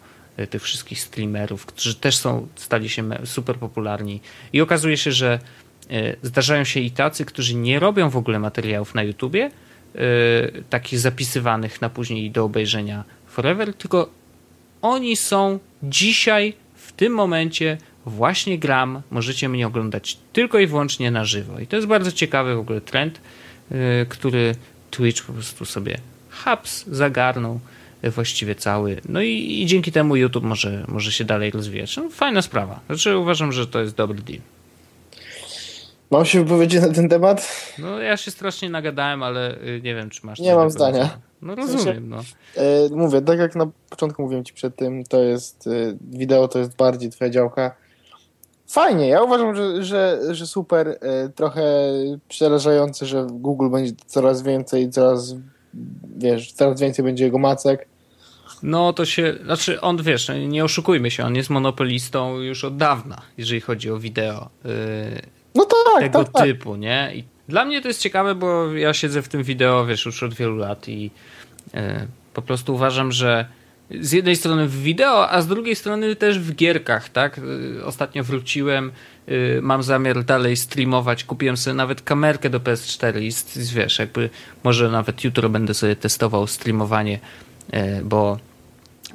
[0.50, 4.20] tych wszystkich streamerów, którzy też są, stali się super popularni.
[4.52, 5.38] I okazuje się, że
[5.90, 9.50] E, zdarzają się i tacy, którzy nie robią w ogóle materiałów na YouTubie,
[10.70, 13.04] takich zapisywanych na później do obejrzenia
[13.38, 14.10] forever, tylko
[14.82, 21.24] oni są dzisiaj, w tym momencie, właśnie gram, możecie mnie oglądać tylko i wyłącznie na
[21.24, 21.58] żywo.
[21.58, 23.20] I to jest bardzo ciekawy w ogóle trend,
[23.70, 24.54] e, który
[24.90, 25.98] Twitch po prostu sobie
[26.30, 27.60] haps zagarnął
[28.02, 29.00] właściwie cały.
[29.08, 31.96] No i, i dzięki temu YouTube może, może się dalej rozwijać.
[31.96, 32.80] No, fajna sprawa.
[32.86, 34.40] Znaczy uważam, że to jest dobry deal.
[36.10, 37.48] Mam się wypowiedzieć na ten temat?
[37.78, 40.38] No ja się strasznie nagadałem, ale y, nie wiem, czy masz...
[40.38, 41.18] Nie mam zdania.
[41.42, 42.20] No rozumiem, no.
[42.56, 45.70] E, mówię, tak jak na początku mówiłem ci przed tym, to jest e,
[46.10, 47.74] wideo, to jest bardziej twoja działka.
[48.68, 51.62] Fajnie, ja uważam, że, że, że super, e, trochę
[52.28, 55.34] przerażające, że Google będzie coraz więcej, coraz
[56.16, 57.88] wiesz, coraz więcej będzie jego macek.
[58.62, 63.20] No to się, znaczy on wiesz, nie oszukujmy się, on jest monopolistą już od dawna,
[63.38, 64.50] jeżeli chodzi o wideo.
[65.92, 66.44] Tak, tego tak, tak.
[66.44, 67.10] typu, nie?
[67.14, 70.34] I dla mnie to jest ciekawe, bo ja siedzę w tym wideo, wiesz, już od
[70.34, 71.10] wielu lat i
[71.74, 73.46] e, po prostu uważam, że
[74.00, 77.40] z jednej strony w wideo, a z drugiej strony też w gierkach, tak?
[77.78, 78.92] E, ostatnio wróciłem,
[79.26, 83.30] e, mam zamiar dalej streamować, kupiłem sobie nawet kamerkę do PS4 i
[83.74, 84.30] wiesz, jakby
[84.64, 87.18] może nawet jutro będę sobie testował streamowanie,
[88.04, 88.38] bo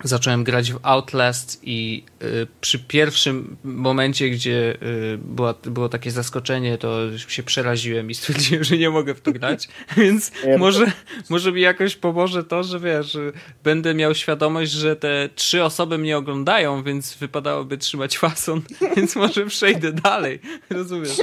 [0.03, 4.77] zacząłem grać w Outlast i y, przy pierwszym momencie, gdzie
[5.13, 9.31] y, była, było takie zaskoczenie, to się przeraziłem i stwierdziłem, że nie mogę w to
[9.31, 10.91] grać, więc może,
[11.29, 13.17] może mi jakoś pomoże to, że wiesz,
[13.63, 18.61] będę miał świadomość, że te trzy osoby mnie oglądają, więc wypadałoby trzymać fason,
[18.95, 20.39] więc może przejdę dalej,
[20.69, 21.17] rozumiesz?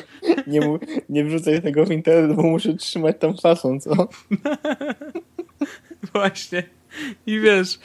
[0.47, 0.61] Nie,
[1.09, 4.09] nie wrzucaj tego w internet, bo muszę trzymać tam fason, co?
[6.13, 6.63] Właśnie.
[7.27, 7.79] I wiesz,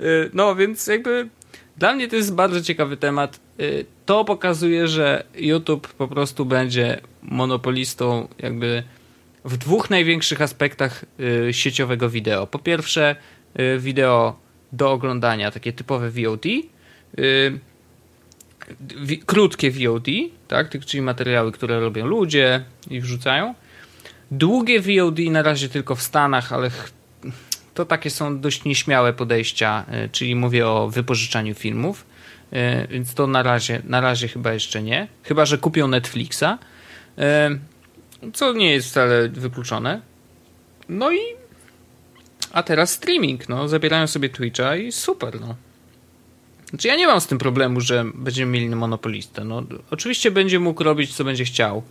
[0.00, 1.28] y, no więc jakby
[1.76, 3.40] dla mnie to jest bardzo ciekawy temat.
[3.60, 8.82] Y, to pokazuje, że YouTube po prostu będzie monopolistą jakby
[9.44, 11.04] w dwóch największych aspektach
[11.48, 12.46] y, sieciowego wideo.
[12.46, 13.16] Po pierwsze,
[13.78, 14.38] wideo
[14.72, 16.44] do oglądania, takie typowe VOD,
[19.26, 20.06] krótkie VOD,
[20.48, 23.54] tak, czyli materiały, które robią ludzie i wrzucają.
[24.30, 26.70] Długie VOD na razie tylko w Stanach, ale
[27.74, 32.06] to takie są dość nieśmiałe podejścia, e, czyli mówię o wypożyczaniu filmów,
[32.52, 35.08] e, więc to na razie, na razie chyba jeszcze nie.
[35.22, 36.58] Chyba, że kupią Netflixa,
[37.18, 37.50] e,
[38.32, 40.00] co nie jest wcale wykluczone.
[40.88, 41.18] No i
[42.52, 45.56] a teraz streaming, no, zabierają sobie Twitcha i super, no.
[46.70, 49.44] Znaczy ja nie mam z tym problemu, że będziemy mieli monopolistę.
[49.44, 51.82] No, oczywiście będzie mógł robić, co będzie chciał.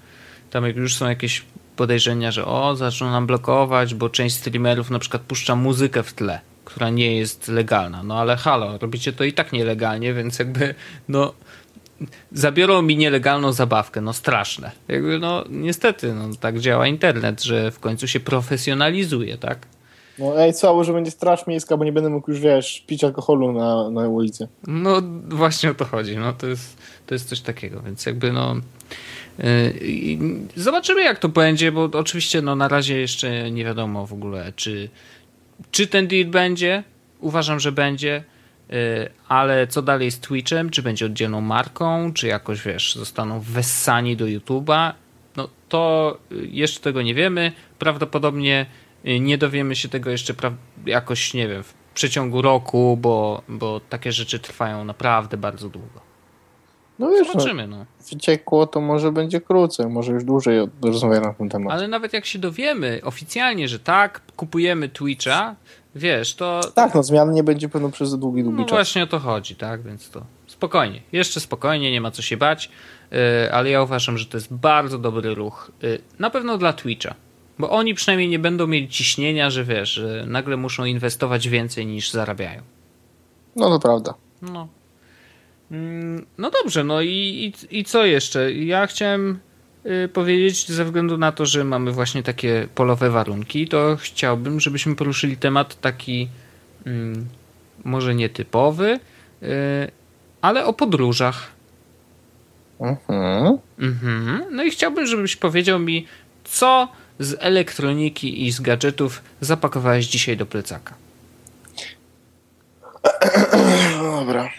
[0.49, 1.43] Tam jak już są jakieś
[1.81, 6.39] podejrzenia, że o, zaczną nam blokować, bo część streamerów na przykład puszcza muzykę w tle,
[6.65, 8.03] która nie jest legalna.
[8.03, 10.75] No ale halo, robicie to i tak nielegalnie, więc jakby
[11.09, 11.33] no
[12.31, 14.71] zabiorą mi nielegalną zabawkę, no straszne.
[14.87, 19.59] Jakby no niestety, no tak działa internet, że w końcu się profesjonalizuje, tak?
[20.19, 23.51] No ej, słabo, że będzie straż miejska, bo nie będę mógł już, wiesz, pić alkoholu
[23.51, 24.47] na, na ulicy.
[24.67, 28.55] No właśnie o to chodzi, no to jest, to jest coś takiego, więc jakby no
[29.39, 30.17] Y,
[30.55, 34.89] zobaczymy, jak to będzie, bo oczywiście no, na razie jeszcze nie wiadomo w ogóle, czy,
[35.71, 36.83] czy ten deal będzie.
[37.19, 38.23] Uważam, że będzie,
[38.69, 38.73] y,
[39.27, 40.69] ale co dalej z Twitchem?
[40.69, 44.93] Czy będzie oddzielną marką, czy jakoś wiesz, zostaną wessani do YouTube'a?
[45.35, 47.51] No to jeszcze tego nie wiemy.
[47.79, 48.65] Prawdopodobnie
[49.03, 50.33] nie dowiemy się tego jeszcze
[50.85, 56.10] jakoś, nie wiem, w przeciągu roku, bo, bo takie rzeczy trwają naprawdę bardzo długo.
[56.99, 57.85] No wiesz, no, Zobaczymy, no.
[58.11, 61.73] Wyciekło to może będzie krócej, może już dłużej rozmawiamy na ten temat.
[61.73, 65.55] Ale nawet jak się dowiemy oficjalnie, że tak, kupujemy Twitcha,
[65.95, 66.61] wiesz, to...
[66.75, 68.77] Tak, no zmian nie będzie pewno przez długi, długi no, czas.
[68.77, 72.71] właśnie o to chodzi, tak, więc to spokojnie, jeszcze spokojnie, nie ma co się bać,
[73.11, 73.17] yy,
[73.53, 75.71] ale ja uważam, że to jest bardzo dobry ruch.
[75.81, 77.15] Yy, na pewno dla Twitcha.
[77.59, 82.11] Bo oni przynajmniej nie będą mieli ciśnienia, że wiesz, że nagle muszą inwestować więcej niż
[82.11, 82.61] zarabiają.
[83.55, 84.13] No to prawda.
[84.41, 84.67] No,
[86.37, 88.53] no dobrze, no i, i, i co jeszcze?
[88.53, 89.39] Ja chciałem
[89.85, 94.95] y, powiedzieć, ze względu na to, że mamy właśnie takie polowe warunki, to chciałbym, żebyśmy
[94.95, 96.29] poruszyli temat taki
[96.85, 97.27] mm,
[97.83, 98.99] może nietypowy,
[99.43, 99.47] y,
[100.41, 101.51] ale o podróżach.
[102.79, 103.57] Mhm.
[103.79, 104.45] Mhm.
[104.51, 106.07] No i chciałbym, żebyś powiedział mi,
[106.43, 106.87] co
[107.19, 110.95] z elektroniki i z gadżetów zapakowałeś dzisiaj do plecaka.
[114.01, 114.49] Dobra.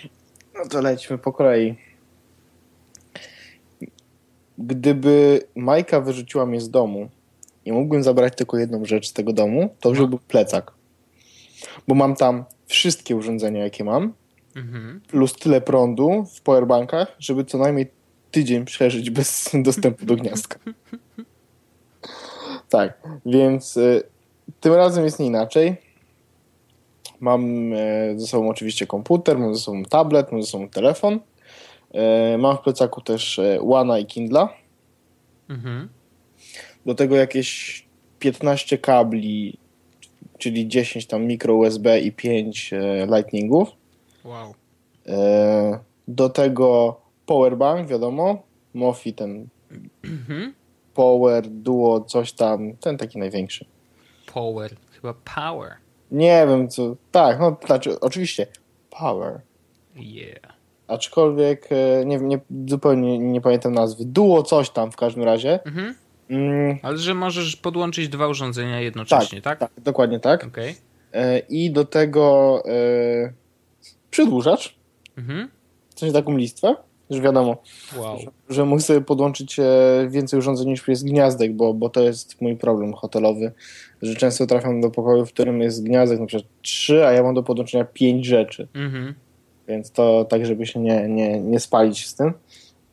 [0.62, 1.75] No to lećmy po kolei.
[4.59, 7.09] Gdyby Majka wyrzuciła mnie z domu
[7.64, 10.18] i mógłbym zabrać tylko jedną rzecz z tego domu, to już no.
[10.29, 10.72] plecak.
[11.88, 14.12] Bo mam tam wszystkie urządzenia, jakie mam,
[14.57, 15.01] mhm.
[15.09, 17.90] plus tyle prądu w powerbankach, żeby co najmniej
[18.31, 20.59] tydzień przeżyć bez dostępu do gniazdka.
[22.68, 24.03] tak, więc y,
[24.61, 25.77] tym razem jest nie inaczej.
[27.23, 27.79] Mam e,
[28.17, 31.21] ze sobą oczywiście komputer, mam ze sobą tablet, mam ze sobą telefon.
[31.95, 33.59] E, mam w plecaku też e,
[34.01, 34.49] i Kindla.
[35.49, 35.89] Mhm.
[36.87, 37.85] Do tego jakieś
[38.19, 39.59] 15 kabli,
[40.39, 42.71] czyli 10 tam mikro USB i 5
[43.17, 43.69] lightningów.
[44.25, 44.55] Wow.
[46.09, 48.43] Do tego powerbank, wiadomo.
[48.75, 49.49] Mofi ten
[50.05, 50.55] mhm.
[50.95, 53.65] Power Duo, coś tam, ten taki największy.
[54.35, 55.82] Power, chyba Power.
[56.12, 56.96] Nie wiem co.
[57.11, 58.46] Tak, no znaczy, oczywiście.
[58.90, 59.40] Power.
[59.96, 60.53] Yeah.
[60.88, 64.05] Aczkolwiek e, nie, nie, zupełnie nie pamiętam nazwy.
[64.05, 65.64] Duo coś tam w każdym razie.
[65.64, 65.94] Mhm.
[66.31, 66.79] Mm.
[66.83, 69.59] Ale że możesz podłączyć dwa urządzenia jednocześnie, tak?
[69.59, 70.44] Tak, tak dokładnie tak.
[70.44, 70.75] Okay.
[71.12, 73.33] E, I do tego e,
[74.11, 74.75] przedłużacz.
[75.16, 75.48] Mhm.
[75.94, 76.77] Coś taką listwę
[77.13, 77.56] że wiadomo,
[77.96, 78.19] wow.
[78.19, 79.65] że, że mógł sobie podłączyć e,
[80.10, 83.52] więcej urządzeń niż jest gniazdek, bo, bo to jest mój problem hotelowy,
[84.02, 87.35] że często trafiam do pokoju, w którym jest gniazdek na przykład trzy, a ja mam
[87.35, 88.69] do podłączenia pięć rzeczy.
[88.75, 89.15] Mhm.
[89.69, 92.33] Więc to tak, żeby się nie, nie, nie spalić z tym.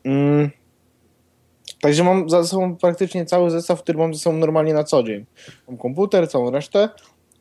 [0.03, 0.49] Mm.
[1.81, 5.25] Także mam za sobą praktycznie cały zestaw, który mam ze sobą normalnie na co dzień.
[5.67, 6.89] Mam komputer, całą resztę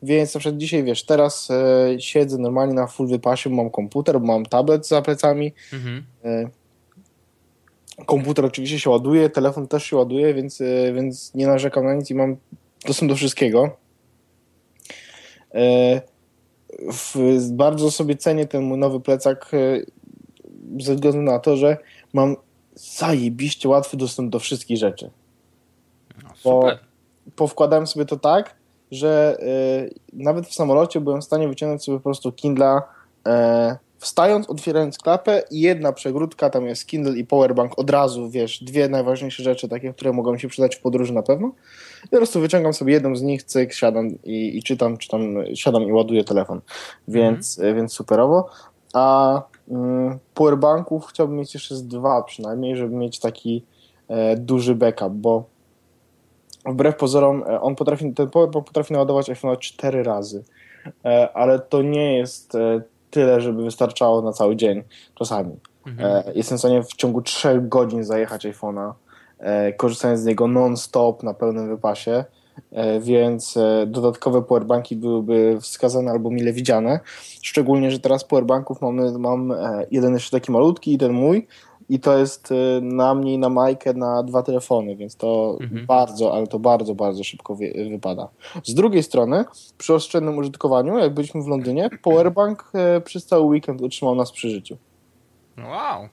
[0.03, 4.45] Więc na przykład dzisiaj, wiesz, teraz e, siedzę normalnie na full wypasie, mam komputer, mam
[4.45, 5.53] tablet za plecami.
[5.73, 6.03] Mhm.
[6.23, 6.49] E,
[8.05, 12.11] komputer oczywiście się ładuje, telefon też się ładuje, więc, e, więc nie narzekam na nic
[12.11, 12.37] i mam
[12.85, 13.77] dostęp do wszystkiego.
[15.53, 16.01] E,
[16.91, 17.15] w,
[17.51, 19.81] bardzo sobie cenię ten mój nowy plecak e,
[20.79, 21.77] ze względu na to, że
[22.13, 22.35] mam
[22.75, 25.11] zajebiście łatwy dostęp do wszystkich rzeczy.
[26.23, 26.71] No, Bo-.
[27.35, 28.55] Powkładałem sobie to tak,
[28.91, 29.37] że
[29.87, 32.81] y, nawet w samolocie byłem w stanie wyciągnąć sobie po prostu Kindla
[33.27, 38.63] e, wstając, otwierając klapę i jedna przegródka, tam jest Kindle i powerbank od razu, wiesz,
[38.63, 41.51] dwie najważniejsze rzeczy takie, które mogą mi się przydać w podróży na pewno.
[42.05, 45.21] I po prostu wyciągam sobie jedną z nich, cyk, siadam i, i czytam, czytam,
[45.53, 46.61] siadam i ładuję telefon.
[47.07, 48.49] Więc, e, więc superowo.
[48.93, 53.63] A mm, powerbanków chciałbym mieć jeszcze z dwa przynajmniej, żeby mieć taki
[54.07, 55.43] e, duży backup, bo
[56.65, 60.43] wbrew pozorom e, on potrafi, ten powerbank potrafi naładować iPhone 4 razy,
[61.05, 64.83] E, ale to nie jest e, tyle, żeby wystarczało na cały dzień
[65.15, 65.55] czasami.
[65.87, 66.27] Mhm.
[66.27, 68.93] E, Jestem w stanie w ciągu 3 godzin zajechać iPhone'a,
[69.39, 72.25] e, korzystając z niego non-stop na pełnym wypasie,
[72.71, 73.57] e, więc
[73.87, 76.99] dodatkowe powerbanki byłyby wskazane albo mile widziane.
[77.41, 79.53] Szczególnie, że teraz powerbanków mamy, mam
[79.91, 81.47] jeden jeszcze taki malutki i ten mój
[81.89, 85.85] i to jest e, na mnie i na Majkę na dwa telefony, więc to Mhm.
[85.85, 88.27] bardzo, ale to bardzo, bardzo szybko wy, wypada.
[88.63, 89.45] Z drugiej strony,
[89.77, 94.49] przy oszczędnym użytkowaniu, jak byliśmy w Londynie, powerbank e, przez cały weekend utrzymał nas przy
[94.49, 94.77] życiu.
[95.57, 96.07] Wow.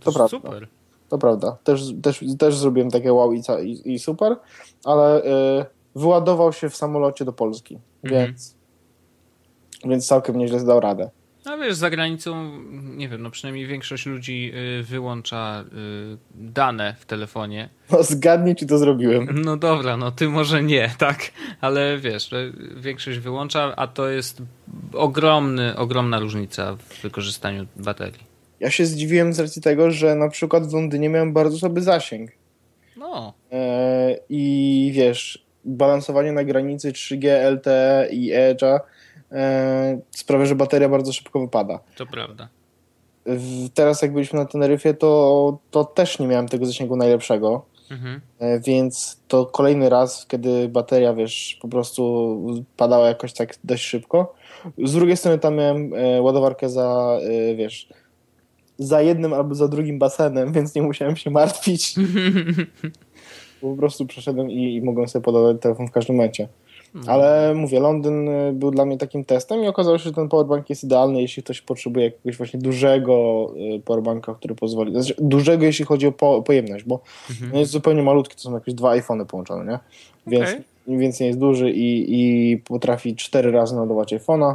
[0.00, 0.28] To, To prawda.
[0.28, 0.68] super.
[1.08, 1.56] To prawda.
[1.64, 4.36] Też, też, też zrobiłem takie wow i, i, i super,
[4.84, 8.26] ale e, wyładował się w samolocie do Polski, Mhm.
[8.26, 8.54] więc,
[9.84, 11.10] więc całkiem nieźle zdał radę.
[11.46, 12.52] No wiesz, za granicą,
[12.96, 15.64] nie wiem, no przynajmniej większość ludzi y, wyłącza
[16.14, 17.68] y, dane w telefonie.
[17.90, 19.28] No zgadnij, czy to zrobiłem.
[19.44, 21.18] No dobra, no ty może nie, tak,
[21.60, 24.42] ale wiesz, y, większość wyłącza, a to jest
[24.92, 28.36] ogromny, ogromna różnica w wykorzystaniu baterii.
[28.60, 32.30] Ja się zdziwiłem z racji tego, że na przykład w Londynie miałem bardzo słaby zasięg.
[32.96, 38.80] No, E, I wiesz, balansowanie na granicy 3G, LTE i Edge'a
[40.10, 41.80] sprawia, że bateria bardzo szybko wypada.
[41.96, 42.48] to prawda.
[43.74, 47.64] Teraz jak byliśmy na Teneryfie, to, to też nie miałem tego zasięgu najlepszego.
[47.90, 48.20] Mhm.
[48.38, 52.40] E, Więc to kolejny raz, kiedy bateria, wiesz, po prostu
[52.76, 54.34] padała jakoś tak dość szybko.
[54.84, 57.88] Z drugiej strony tam miałem e, ładowarkę za, e, wiesz,
[58.78, 61.94] za jednym albo za drugim basenem, więc nie musiałem się martwić.
[63.60, 66.48] po prostu przeszedłem i, i mogłem sobie podawać telefon w każdym momencie.
[67.06, 70.70] Ale mówię, Londyn y, był dla mnie takim testem i okazało się, że ten powerbank
[70.70, 74.92] jest idealny, jeśli ktoś potrzebuje jakiegoś właśnie dużego y, powerbanka, który pozwoli.
[74.92, 77.52] Znaczy, dużego, jeśli chodzi o po, pojemność, bo Mhm.
[77.52, 79.78] on jest zupełnie malutki, to są jakieś dwa iPhony połączone, nie?
[80.26, 80.64] Więc Okej.
[80.98, 84.54] więc nie jest duży i, i potrafi cztery razy naładować iPhone'a,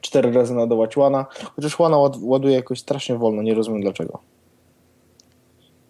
[0.00, 1.26] cztery razy naładować Łana,
[1.56, 4.18] chociaż Łana ład, ładuje jakoś strasznie wolno, nie rozumiem dlaczego.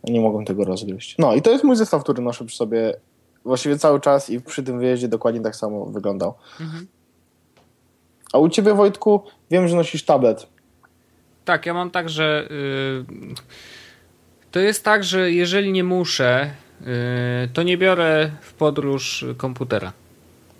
[0.04, 1.18] Nie mogłem tego rozgryźć.
[1.18, 2.94] No i to jest mój zestaw, który noszę przy sobie
[3.44, 6.34] właściwie cały czas i przy tym wyjeździe dokładnie tak samo wyglądał.
[6.60, 6.86] Mhm.
[8.32, 10.46] A u ciebie, Wojtku, wiem, że nosisz tablet.
[11.44, 13.04] Tak, ja mam tak, że y,
[14.50, 16.84] to jest tak, że jeżeli nie muszę, y,
[17.52, 19.92] to nie biorę w podróż komputera,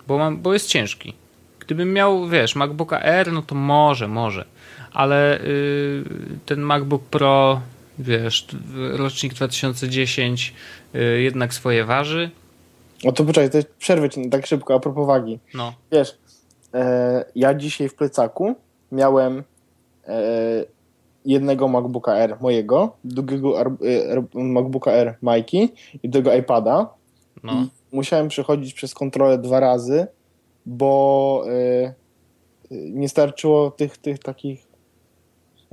[0.07, 1.13] bo, mam, bo jest ciężki.
[1.59, 4.45] Gdybym miał, wiesz, MacBooka Air, no to może, może,
[4.93, 6.03] ale y,
[6.45, 7.61] ten MacBook Pro,
[7.99, 8.47] wiesz,
[8.91, 10.53] rocznik 2010
[10.95, 12.31] y, jednak swoje waży.
[13.03, 15.39] No to poczekaj, to przerwę ci tak szybko, a propos wagi.
[15.53, 16.17] No, Wiesz,
[16.73, 18.55] e, ja dzisiaj w plecaku
[18.91, 19.43] miałem
[20.07, 20.13] e,
[21.25, 25.69] jednego MacBooka Air mojego, drugiego Ar, e, MacBooka Air Mikey
[26.03, 26.89] i tego iPada.
[27.43, 27.53] no.
[27.53, 30.07] I musiałem przechodzić przez kontrolę dwa razy,
[30.65, 31.93] bo e,
[32.71, 34.72] nie starczyło tych, tych takich.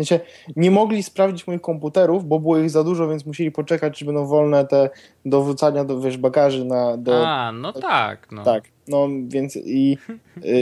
[0.05, 0.21] Sensie,
[0.57, 4.27] nie mogli sprawdzić moich komputerów, bo było ich za dużo, więc musieli poczekać, czy będą
[4.27, 4.91] wolne te
[5.25, 8.45] do wrzucania do wiesz, bagaży na, do, A, no tak, no.
[8.45, 9.99] tak, no więc i,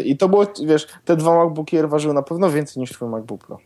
[0.05, 3.47] i to było, wiesz, te dwa MacBooki Air ważyły na pewno więcej niż twój MacBook
[3.47, 3.59] Pro.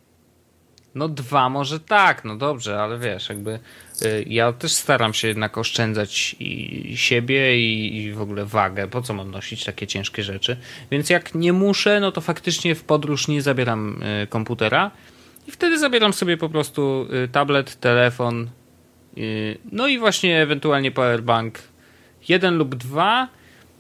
[0.95, 3.59] No dwa może tak, no dobrze, ale wiesz, jakby
[4.03, 8.89] y, ja też staram się jednak oszczędzać i siebie i, i w ogóle wagę.
[8.89, 10.57] Po co mam nosić takie ciężkie rzeczy?
[10.91, 14.91] Więc jak nie muszę, no to faktycznie w podróż nie zabieram y, komputera
[15.49, 18.51] i wtedy zabieram sobie po prostu y, tablet, telefon,
[19.19, 21.59] y, no i właśnie ewentualnie powerbank
[22.29, 23.29] jeden lub dwa.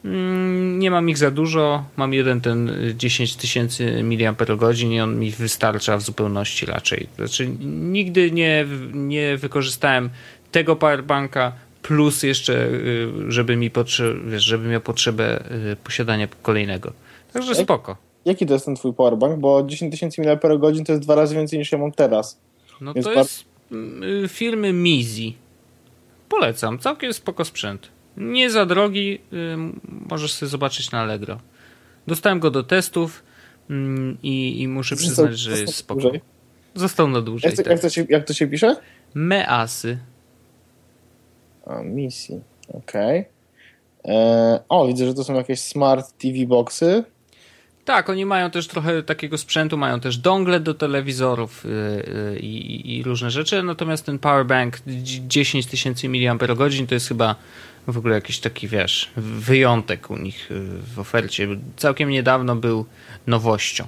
[0.04, 1.84] Mm, Nie mam ich za dużo.
[1.96, 7.06] Mam jeden ten y, 10 tysięcy mAh i on mi wystarcza w zupełności raczej.
[7.16, 10.10] Znaczy, nigdy nie, nie wykorzystałem
[10.52, 11.52] tego powerbanka
[11.82, 16.92] plus jeszcze, y, żeby mi potrze- żeby miał potrzebę y, posiadania kolejnego.
[17.32, 17.96] Także spoko.
[18.24, 19.38] Jaki to jest ten twój powerbank?
[19.38, 20.40] Bo 10 tysięcy mAh
[20.86, 22.40] to jest dwa razy więcej niż ja mam teraz.
[22.80, 23.44] No Więc to jest
[24.24, 25.36] y, firmy Mizi.
[26.28, 27.88] Polecam, całkiem spoko sprzęt.
[28.16, 29.18] Nie za drogi,
[30.10, 31.40] możesz sobie zobaczyć na Allegro.
[32.06, 33.22] Dostałem go do testów
[33.70, 36.00] mm, i, i muszę przyznać, że jest spoko.
[36.00, 36.20] dłużej.
[36.74, 37.48] Został na dłużej.
[37.48, 37.72] Jak, to- tak.
[37.72, 38.76] jak, to się, jak to się pisze?
[39.14, 39.98] Measy.
[41.66, 42.40] A, misji.
[42.68, 43.24] Okej.
[44.04, 47.04] E, O, widzę, że to są jakieś smart TV boxy.
[47.84, 52.96] Tak, oni mają też trochę takiego sprzętu, mają też dongle do telewizorów y, y, i,
[52.98, 56.38] i różne rzeczy, natomiast ten powerbank dzi- 10 tysięcy mAh
[56.88, 57.34] to jest chyba
[57.86, 60.60] w ogóle jakiś taki, wiesz, wyjątek u nich y,
[60.94, 61.48] w ofercie.
[61.76, 62.86] Całkiem niedawno był
[63.26, 63.84] nowością.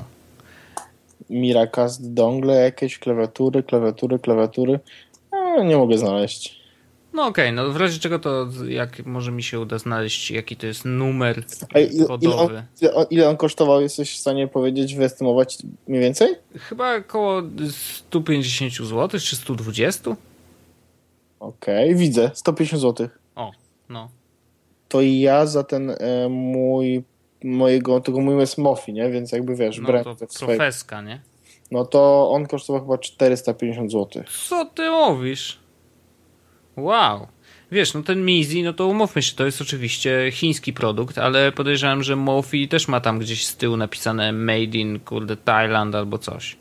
[1.30, 4.80] Miracast dongle, jakieś klawiatury, klawiatury, klawiatury.
[5.30, 6.63] A, nie mogę znaleźć.
[7.14, 10.66] No okej, no w razie czego to jak może mi się uda znaleźć jaki to
[10.66, 11.42] jest numer
[11.74, 12.62] A on, kodowy.
[12.82, 13.80] ile, on, ile on kosztował?
[13.80, 15.58] Jesteś w stanie powiedzieć, wyestymować
[15.88, 16.34] mniej więcej?
[16.58, 20.16] Chyba około 150 zł czy 120?
[21.40, 22.30] Okej, widzę.
[22.34, 23.08] 150 zł.
[23.34, 23.52] O,
[23.88, 24.08] no.
[24.88, 27.04] To ja za ten e, mój
[27.44, 29.10] mojego, tego mój jest Mofi, nie?
[29.10, 30.56] Więc jakby wiesz, No brałem to tak swoje.
[30.56, 31.20] profeska, nie?
[31.70, 34.22] No to on kosztował chyba 450 zł.
[34.48, 35.63] Co ty mówisz?
[36.77, 37.27] Wow.
[37.72, 42.03] Wiesz, no ten Mizi, no to umówmy się, to jest oczywiście chiński produkt, ale podejrzewam,
[42.03, 46.57] że Mofi też ma tam gdzieś z tyłu napisane Made in, kurde, Thailand albo coś.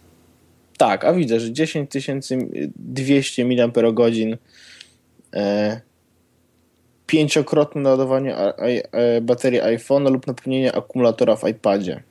[0.77, 1.91] Tak, a widzę, że 10
[2.75, 3.57] 200 mAh
[5.35, 5.81] e,
[7.07, 12.03] pięciokrotne ładowanie e, baterii iPhone lub napełnienie akumulatora w iPadzie.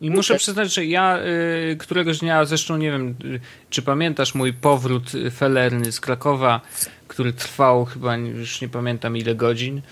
[0.00, 3.40] I muszę przyznać, że ja y, któregoś dnia, zresztą nie wiem, y,
[3.70, 6.60] czy pamiętasz mój powrót y, felerny z Krakowa,
[7.08, 9.82] który trwał chyba już nie pamiętam ile godzin.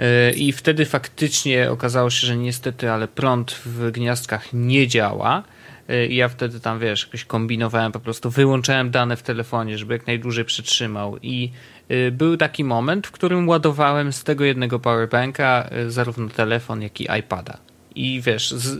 [0.00, 5.42] Y, I wtedy faktycznie okazało się, że niestety, ale prąd w gniazdkach nie działa.
[5.90, 9.94] Y, I ja wtedy tam, wiesz, jakoś kombinowałem, po prostu wyłączałem dane w telefonie, żeby
[9.94, 11.18] jak najdłużej przytrzymał.
[11.22, 11.50] I
[11.90, 17.08] y, był taki moment, w którym ładowałem z tego jednego powerbanka zarówno telefon, jak i
[17.18, 17.71] iPada.
[17.94, 18.78] I wiesz, z,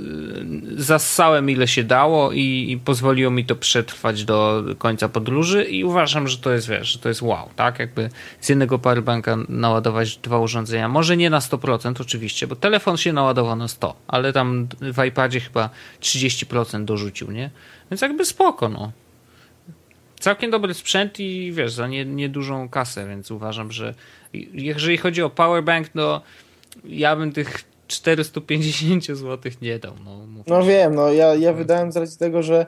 [0.80, 6.28] zassałem ile się dało i, i pozwoliło mi to przetrwać do końca podróży i uważam,
[6.28, 7.78] że to jest, wiesz, że to jest wow, tak?
[7.78, 8.10] Jakby
[8.40, 10.88] z jednego powerbanka naładować dwa urządzenia.
[10.88, 15.40] Może nie na 100% oczywiście, bo telefon się naładował na 100, ale tam w iPadzie
[15.40, 17.50] chyba 30% dorzucił, nie?
[17.90, 18.92] Więc jakby spoko, no.
[20.20, 23.94] Całkiem dobry sprzęt i wiesz, za nie- niedużą kasę, więc uważam, że
[24.52, 26.22] jeżeli chodzi o powerbank, to
[26.84, 29.92] ja bym tych 450 zł nie dał.
[30.04, 32.66] No, No wiem, no ja, ja wydałem z racji tego, że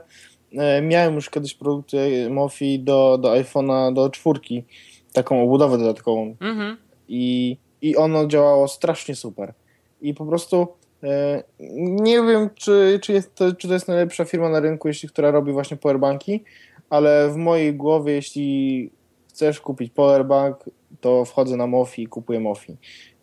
[0.59, 4.65] e, miałem już kiedyś produkty Mofi do, do iPhone'a do czwórki,
[5.13, 6.77] taką obudowę dodatkową Mhm.
[7.09, 9.55] i, i ono działało strasznie super.
[10.03, 10.67] I po prostu
[11.03, 11.43] e,
[11.81, 15.31] nie wiem, czy, czy, jest to, czy to jest najlepsza firma na rynku, jeśli która
[15.31, 16.45] robi właśnie powerbanki,
[16.91, 18.91] ale w mojej głowie, jeśli
[19.29, 20.57] chcesz kupić powerbank,
[21.01, 22.77] to wchodzę na Mofi i kupuję Mofi.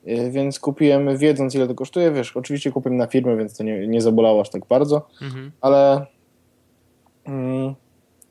[0.06, 3.88] E, Więc kupiłem, wiedząc ile to kosztuje, wiesz, oczywiście kupiłem na firmę, więc to nie,
[3.88, 5.52] nie zabolało aż tak bardzo, Mhm.
[5.62, 6.06] ale
[7.26, 7.76] mm,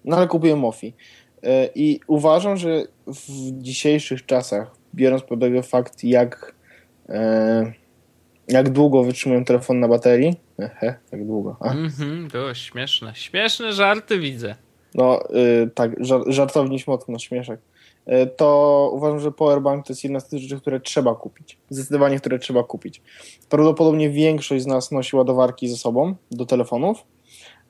[0.05, 0.95] no ale kupiłem Mofi.
[1.43, 6.55] E, I uważam, że w dzisiejszych czasach, biorąc pod uwagę fakt, jak,
[7.09, 7.73] e,
[8.49, 12.29] jak długo wytrzymują telefon na baterii, ehe, jak długo, Mhm.
[12.29, 13.13] Było śmieszne.
[13.15, 14.55] Śmieszne żarty widzę.
[14.95, 15.21] no
[15.65, 17.70] y, tak, żar, żartowni śmotno, śmieszek, y,
[18.37, 21.59] to uważam, że powerbank to jest jedna z tych rzeczy, które trzeba kupić.
[21.71, 23.03] Zdecydowanie, które trzeba kupić.
[23.49, 27.05] Prawdopodobnie większość z nas nosi ładowarki ze sobą do telefonów,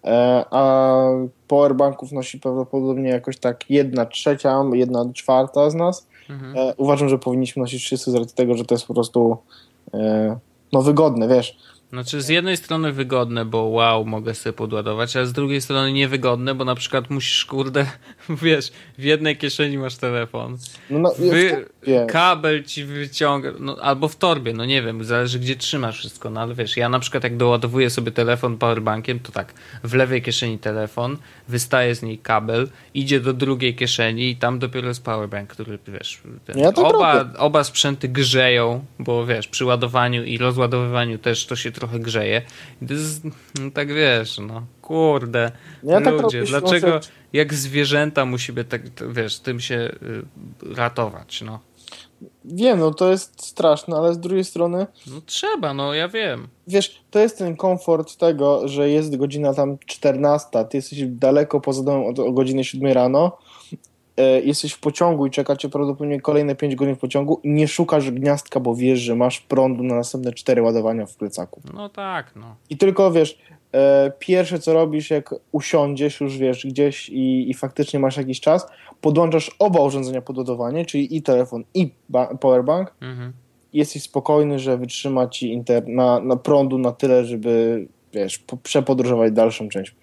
[0.05, 0.97] e, a
[1.49, 6.07] powerbanków nosi prawdopodobnie jakoś tak jedna trzecia, jedna czwarta z nas.
[6.31, 6.57] Mhm.
[6.57, 9.37] E, uważam, że powinniśmy nosić wszyscy z racji tego, że to jest po prostu
[9.95, 10.37] e,
[10.72, 11.57] no wygodne, wiesz.
[11.93, 16.55] Znaczy z jednej strony wygodne, bo wow, mogę sobie podładować, a z drugiej strony niewygodne,
[16.55, 17.86] bo na przykład musisz, kurde,
[18.43, 20.57] wiesz, w jednej kieszeni masz telefon,
[20.91, 22.11] No, no, Wy, wiesz.
[22.12, 26.41] kabel ci wyciąga, no, albo w torbie, no nie wiem, zależy gdzie trzymasz wszystko, no
[26.41, 30.59] ale wiesz, ja na przykład jak doładowuję sobie telefon powerbankiem, to tak, w lewej kieszeni
[30.59, 31.16] telefon,
[31.49, 36.20] wystaje z niej kabel, idzie do drugiej kieszeni i tam dopiero jest powerbank, który, wiesz,
[36.45, 37.38] ten, Ja tak oba, robię.
[37.38, 42.43] oba sprzęty grzeją, bo wiesz, przy ładowaniu i rozładowywaniu też to się trochę grzeje.
[42.83, 43.24] I to jest,
[43.61, 45.51] no tak wiesz, no kurde,
[45.83, 47.09] Ja tak ludzie, robię, dlaczego rzeczy.
[47.33, 51.59] jak zwierzęta musimy tak, wiesz, tym się y, ratować, no.
[52.45, 56.49] Wiem, no to jest straszne, ale z drugiej strony No trzeba, no ja wiem.
[56.66, 61.83] wiesz, to jest ten komfort tego, że jest godzina tam 14, ty jesteś daleko poza
[61.83, 63.39] domem od o godziny 7 rano
[64.45, 68.75] jesteś w pociągu i czekacie prawdopodobnie kolejne 5 godzin w pociągu, nie szukasz gniazdka, bo
[68.75, 71.61] wiesz, że masz prądu na następne 4 ładowania w plecaku.
[71.75, 72.57] No tak, no.
[72.71, 73.39] I tylko wiesz,
[73.73, 78.66] e, pierwsze co robisz, jak usiądziesz już wiesz gdzieś i, i faktycznie masz jakiś czas,
[79.01, 82.95] podłączasz oba urządzenia pod ładowanie, czyli i telefon, i ba- powerbank.
[83.01, 83.33] Mhm.
[83.73, 88.57] i Jesteś spokojny, że wytrzyma ci inter na, na prądu na tyle, żeby wiesz, po,
[88.57, 89.95] przepodróżować dalszą część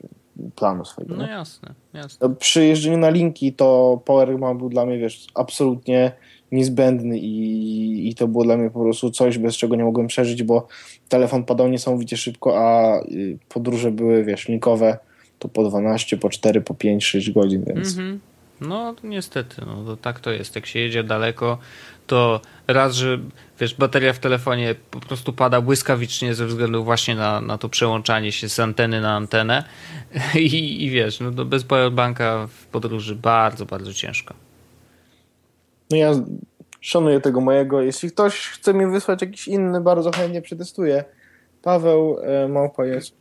[0.55, 1.15] planu swojego.
[1.15, 2.35] No jasne, jasne.
[2.35, 6.11] Przy jeżdżeniu na linki to powerbank był dla mnie, wiesz, absolutnie
[6.51, 10.43] niezbędny i, i to było dla mnie po prostu coś, bez czego nie mogłem przeżyć,
[10.43, 10.67] bo
[11.09, 14.97] telefon padał niesamowicie szybko, a y, podróże były, wiesz, linkowe
[15.39, 18.19] to po 12, po 4, po 5, 6 godzin, więc Mhm.
[18.61, 20.55] No niestety, no to tak to jest.
[20.55, 21.57] Jak się jedzie daleko,
[22.07, 23.19] to raz, że
[23.59, 28.31] wiesz, bateria w telefonie po prostu pada błyskawicznie ze względu właśnie na, na to przełączanie
[28.31, 29.63] się z anteny na antenę
[30.35, 34.33] i, i wiesz, no to bez powerbanka w podróży bardzo, bardzo ciężko.
[35.91, 36.11] no ja
[36.81, 37.81] szanuję tego mojego.
[37.81, 41.03] Jeśli ktoś chce mi wysłać jakiś inny, bardzo chętnie przetestuję.
[41.61, 43.15] Paweł e, Małpa jest.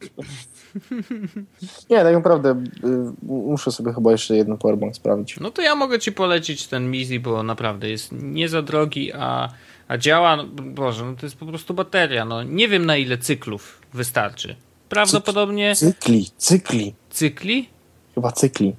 [1.91, 5.41] Nie, tak naprawdę y, muszę sobie chyba jeszcze jeden powerbank sprawdzić.
[5.41, 9.49] No to ja mogę ci polecić ten Mizi, bo naprawdę jest nie za drogi, a,
[9.89, 13.19] a działa, no, Boże, no to jest po prostu bateria, no nie wiem na ile
[13.19, 14.57] cyklów wystarczy.
[14.89, 16.95] Prawdopodobnie Cykli, cykli.
[17.11, 17.69] cykli?
[18.15, 18.75] Chyba cykli.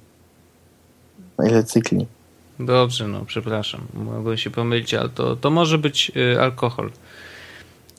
[1.38, 2.06] Na ile cykli?
[2.60, 6.90] Dobrze, no przepraszam, mogłem się pomylić, ale to, to może być y, alkohol.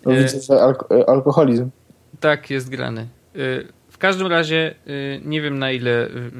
[0.05, 1.69] No, E, widzę, że alko- e, alkoholizm.
[2.19, 3.07] Tak, jest grany.
[3.35, 3.67] Y,
[3.99, 6.31] każdym razie y, nie wiem na ile, y,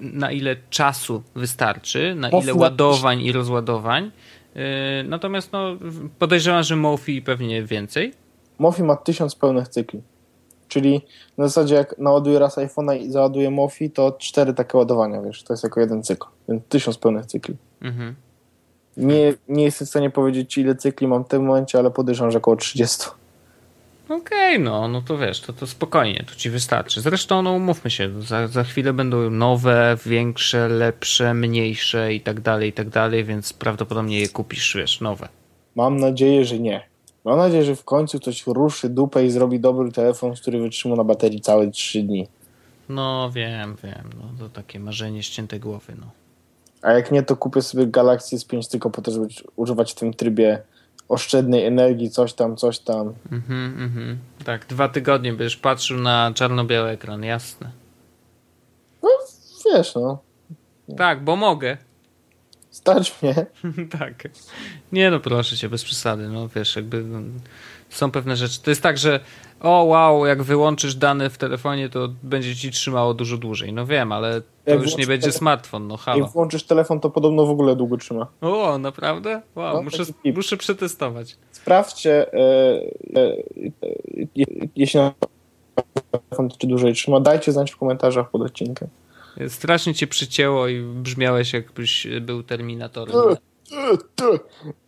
[0.00, 4.10] na ile czasu wystarczy, na ile ładowań i rozładowań.
[4.56, 4.60] Y,
[5.08, 5.76] Natomiast no,
[6.18, 8.12] podejrzewam, że Mofi pewnie więcej.
[8.58, 10.02] Mofi ma tysiąc pełnych cykli.
[10.68, 11.00] Czyli
[11.38, 15.52] na zasadzie jak naładuję raz iPhone'a i załaduję Mofi, to cztery takie ładowania, wiesz, to
[15.52, 16.26] jest jako jeden cykl.
[16.48, 17.56] Więc tysiąc pełnych cykli.
[17.82, 18.14] Mhm.
[18.96, 22.38] Nie, nie jestem w stanie powiedzieć, ile cykli mam w tym momencie, ale podejrzewam, że
[22.38, 23.04] około 30.
[24.08, 27.00] Okej, no, no to wiesz, to, to spokojnie, to ci wystarczy.
[27.00, 32.68] Zresztą, no umówmy się, za, za chwilę będą nowe, większe, lepsze, mniejsze i tak dalej,
[32.68, 35.28] i tak dalej, więc prawdopodobnie je kupisz, wiesz, nowe.
[35.74, 36.88] Mam nadzieję, że nie.
[37.24, 41.04] Mam nadzieję, że w końcu ktoś ruszy dupę i zrobi dobry telefon, który wytrzyma na
[41.04, 42.28] baterii całe 3 dni.
[42.88, 46.06] No wiem, wiem, no to takie marzenie ścięte głowy, no.
[46.82, 49.26] A jak nie, to kupię sobie Galaxy S5 tylko po to, żeby
[49.56, 50.62] używać w tym trybie
[51.08, 53.14] oszczędnej energii, coś tam, coś tam.
[53.32, 54.18] Mhm, mhm.
[54.44, 57.70] Tak, dwa tygodnie będziesz patrzył na czarno-biały ekran, jasne.
[59.02, 59.08] No,
[59.66, 60.18] wiesz, no.
[60.96, 61.76] Tak, bo mogę.
[62.70, 63.34] Stać mnie.
[63.98, 64.28] tak.
[64.92, 67.20] Nie no, proszę cię, bez przesady, no wiesz, jakby no,
[67.96, 68.62] są pewne rzeczy.
[68.62, 69.20] To jest tak, że
[69.60, 73.72] o wow, jak wyłączysz dane w telefonie, to będzie ci trzymało dużo dłużej.
[73.72, 76.26] No wiem, ale to Jak już nie będzie telefon- smartfon, no Jak halo.
[76.26, 78.26] włączysz telefon, to podobno w ogóle długo trzyma.
[78.40, 79.42] O, naprawdę?
[79.54, 80.02] Wow, No, muszę,
[80.34, 81.36] muszę przetestować.
[81.52, 82.36] Sprawdźcie, e,
[83.16, 83.36] e, e,
[84.36, 85.12] je- jeśli na
[86.10, 88.88] telefon czy dłużej trzyma, dajcie znać w komentarzach pod odcinkiem.
[89.48, 93.16] Strasznie cię przycięło i brzmiałeś jakbyś był terminatorem.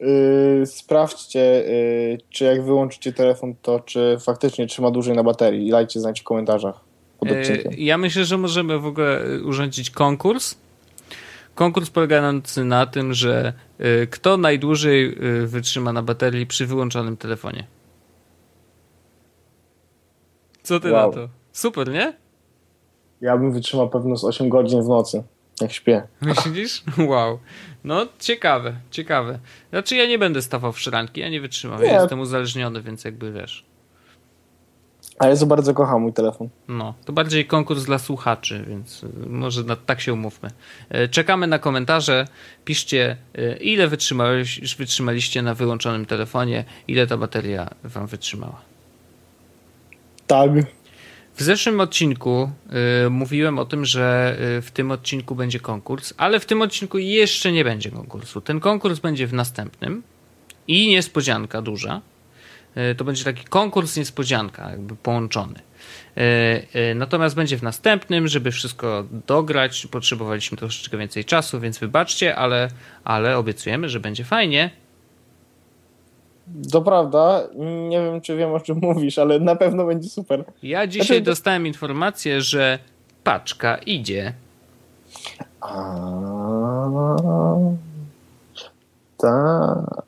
[0.00, 5.70] Yy, sprawdźcie, yy, czy jak wyłączycie telefon, to czy faktycznie trzyma dłużej na baterii i
[5.70, 6.80] dajcie znać w komentarzach
[7.20, 7.72] odcinkiem.
[7.78, 10.54] Ja myślę, że możemy w ogóle urządzić konkurs.
[11.54, 13.52] Konkurs polegający na tym, że
[14.10, 15.16] kto najdłużej
[15.46, 17.66] wytrzyma na baterii przy wyłączonym telefonie.
[20.62, 21.06] Co ty Wow.
[21.08, 21.28] na to?
[21.52, 22.16] Super, nie?
[23.20, 25.22] Ja bym wytrzymał pewno z 8 godzin w nocy,
[25.60, 26.02] jak śpię.
[26.20, 26.82] Myślisz?
[26.98, 27.38] Wow.
[27.84, 29.38] No, ciekawe, ciekawe.
[29.70, 31.80] Znaczy, ja nie będę stawał w szranki, ja nie wytrzymam.
[31.80, 31.86] Nie.
[31.86, 33.64] Ja jestem uzależniony, więc jakby wiesz.
[35.18, 36.48] A ja za bardzo kocham mój telefon.
[36.68, 40.50] No, to bardziej konkurs dla słuchaczy, więc y, może na, tak się umówmy.
[40.88, 42.26] E, Czekamy na komentarze.
[42.64, 48.60] Piszcie, y, ile wytrzymałeś, wytrzymaliście na wyłączonym telefonie, ile ta bateria wam wytrzymała.
[50.26, 50.50] Tak.
[51.36, 52.50] W zeszłym odcinku
[53.06, 56.98] y, mówiłem o tym, że y, w tym odcinku będzie konkurs, ale w tym odcinku
[56.98, 58.40] jeszcze nie będzie konkursu.
[58.40, 60.02] Ten konkurs będzie w następnym
[60.68, 62.00] i niespodzianka duża.
[62.76, 65.60] Y, to będzie taki konkurs niespodzianka, jakby połączony.
[66.18, 66.20] Y,
[66.90, 69.86] y, natomiast będzie w następnym, żeby wszystko dograć.
[69.90, 72.68] Potrzebowaliśmy troszeczkę więcej czasu, więc wybaczcie, ale,
[73.04, 74.70] ale obiecujemy, że będzie fajnie.
[76.72, 77.42] To prawda,
[77.88, 80.44] nie wiem czy wiem o czym mówisz, ale na pewno będzie super.
[80.62, 82.78] Ja dzisiaj Znaczy- dostałem informację, że
[83.24, 84.32] paczka idzie.
[85.60, 85.96] A...
[89.18, 90.06] Tak.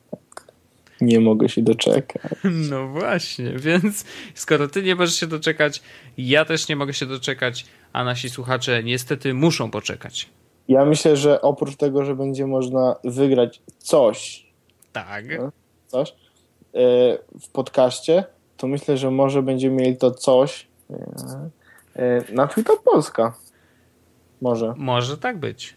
[1.01, 2.31] Nie mogę się doczekać.
[2.69, 5.81] No właśnie, więc skoro ty nie możesz się doczekać,
[6.17, 10.29] ja też nie mogę się doczekać, a nasi słuchacze niestety muszą poczekać.
[10.67, 14.45] Ja myślę, że oprócz tego, że będzie można wygrać coś,
[14.93, 15.25] Tak.
[15.87, 16.13] Coś
[17.41, 18.23] w podcaście,
[18.57, 21.49] to myślę, że może będziemy mieli to coś e,
[21.95, 23.33] e, na Twitter Polska.
[24.41, 24.73] Może.
[24.77, 25.75] Może tak być.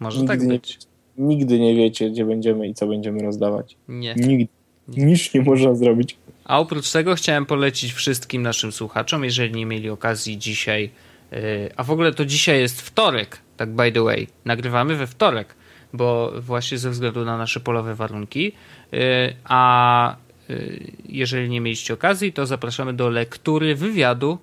[0.00, 0.78] Może Nigdy tak nie być.
[1.18, 3.76] Nigdy nie wiecie, gdzie będziemy i co będziemy rozdawać.
[3.88, 4.14] Nie.
[4.14, 4.52] Nigdy.
[4.88, 6.16] Nic nie można zrobić.
[6.44, 10.90] A oprócz tego chciałem polecić wszystkim naszym słuchaczom, jeżeli nie mieli okazji dzisiaj,
[11.32, 11.38] yy,
[11.76, 15.54] a w ogóle to dzisiaj jest wtorek, tak by the way, nagrywamy we wtorek,
[15.94, 18.52] bo właśnie ze względu na nasze polowe warunki,
[18.92, 19.00] yy,
[19.44, 20.16] a
[20.48, 24.38] yy, jeżeli nie mieliście okazji, to zapraszamy do lektury wywiadu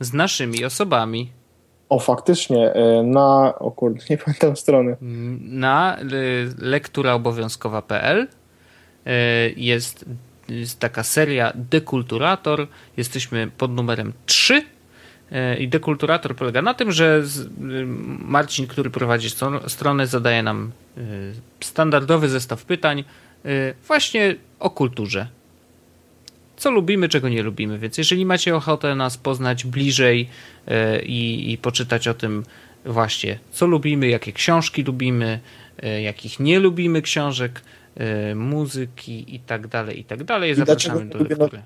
[0.00, 1.30] z naszymi osobami
[1.88, 3.54] O, faktycznie, e, na.
[3.58, 4.96] O kurde, nie pamiętam strony.
[5.40, 6.04] na y,
[6.58, 8.28] lekturaobowiązkowa.pl
[9.06, 9.10] y,
[9.56, 10.04] jest,
[10.48, 12.66] jest taka seria Dekulturator.
[12.96, 14.62] Jesteśmy pod numerem 3.
[15.32, 17.22] Y, I dekulturator polega na tym, że
[17.60, 17.86] y,
[18.18, 23.04] Marcin, który prowadzi stron- stronę, zadaje nam y, standardowy zestaw pytań
[23.46, 25.28] y, właśnie o kulturze.
[26.56, 27.78] Co lubimy, czego nie lubimy.
[27.78, 30.28] Więc jeżeli macie ochotę nas poznać bliżej
[30.68, 32.44] y, i, i poczytać o tym
[32.84, 35.40] właśnie, co lubimy, jakie książki lubimy,
[35.84, 37.62] y, jakich nie lubimy książek,
[38.34, 41.62] muzyki i tak dalej, i tak dalej, zapraszamy do lektury.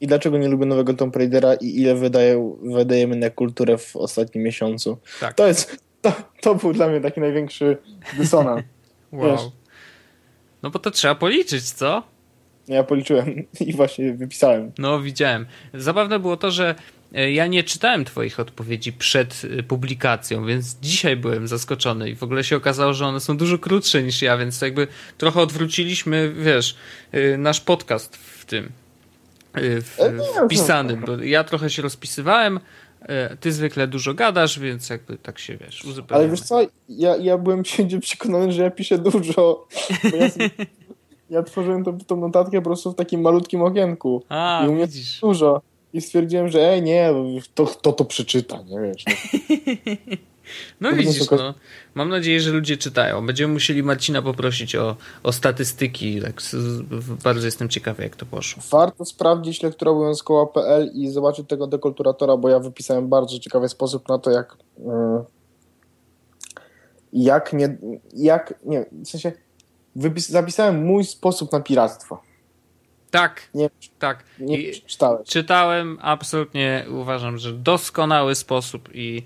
[0.00, 4.44] I dlaczego nie lubię nowego Tomb Raidera i ile wydaje, wydajemy na kulturę w ostatnim
[4.44, 4.98] miesiącu?
[5.20, 5.34] Tak.
[5.34, 5.76] To jest.
[6.00, 7.76] To, to był dla mnie taki największy
[8.16, 8.62] dysonans.
[9.12, 9.30] Wow.
[9.30, 9.40] Wiesz.
[10.62, 12.02] No bo to trzeba policzyć, co?
[12.68, 14.72] Ja policzyłem i właśnie wypisałem.
[14.78, 15.46] No, widziałem.
[15.74, 16.74] Zabawne było to, że
[17.14, 22.22] e, ja nie czytałem Twoich odpowiedzi przed e, publikacją, więc dzisiaj byłem zaskoczony i w
[22.22, 24.86] ogóle się okazało, że one są dużo krótsze niż ja, więc jakby
[25.18, 26.76] trochę odwróciliśmy, wiesz,
[27.12, 28.72] e, nasz podcast w tym.
[29.52, 32.60] E, W, E, nie, w pisanym, bo ja trochę się rozpisywałem,
[33.02, 36.24] e, ty zwykle dużo gadasz, więc jakby tak się wiesz, uzupełniamy.
[36.24, 39.66] Ale wiesz co, ja, ja byłem święcie przekonany, że ja piszę dużo.
[40.10, 40.50] Bo ja, sobie,
[41.30, 44.22] ja tworzyłem tą, tą notatkę po prostu w takim malutkim okienku.
[44.28, 45.20] A, I u mnie widzisz.
[45.20, 45.62] dużo.
[45.92, 47.10] I stwierdziłem, że ej, nie,
[47.54, 49.04] to to, to przeczyta, nie wiesz.
[49.06, 49.12] No.
[50.80, 51.54] No To widzisz, no.
[51.94, 53.26] Mam nadzieję, że ludzie czytają.
[53.26, 56.20] Będziemy musieli Marcina poprosić o, o statystyki.
[56.22, 56.40] Tak,
[57.24, 58.62] bardzo jestem ciekawy, jak to poszło.
[58.70, 64.30] Warto sprawdzić lekturobowiązkowa.pl i zobaczyć tego dekulturatora, bo ja wypisałem bardzo ciekawy sposób na to,
[64.30, 65.24] jak mm,
[67.12, 67.76] jak nie,
[68.14, 69.32] jak, nie, w sensie
[69.96, 72.27] wypis, zapisałem mój sposób na piractwo.
[73.10, 74.24] Tak, Nie, tak.
[74.38, 75.28] nie I przeczytałeś.
[75.28, 79.22] czytałem, absolutnie uważam, że doskonały sposób i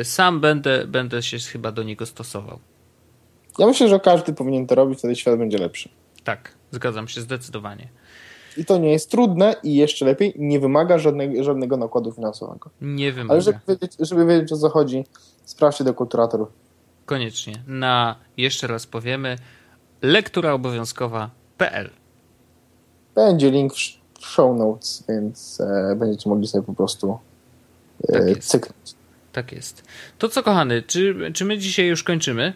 [0.00, 2.58] y, sam będę, będę się chyba do niego stosował.
[3.58, 5.88] Ja myślę, że każdy powinien to robić, wtedy świat będzie lepszy.
[6.24, 7.88] Tak, zgadzam się zdecydowanie.
[8.56, 12.70] I to nie jest trudne i jeszcze lepiej, nie wymaga żadnego, żadnego nakładu finansowego.
[12.80, 13.32] Nie wymaga.
[13.32, 15.04] Ale żeby wiedzieć, żeby wiedzieć o co chodzi,
[15.44, 16.48] sprawdźcie dekulturatorów.
[17.06, 17.62] Koniecznie.
[17.66, 19.36] Na, jeszcze raz powiemy,
[20.02, 21.90] lekturaobowiązkowa.pl
[23.18, 27.18] Będzie link w sh- w show notes, więc e, będziecie mogli sobie po prostu
[28.12, 28.48] Tak e, jest.
[28.48, 28.94] cyknąć.
[29.32, 29.82] Tak jest.
[30.18, 32.52] To co, kochany, czy, czy my dzisiaj już kończymy?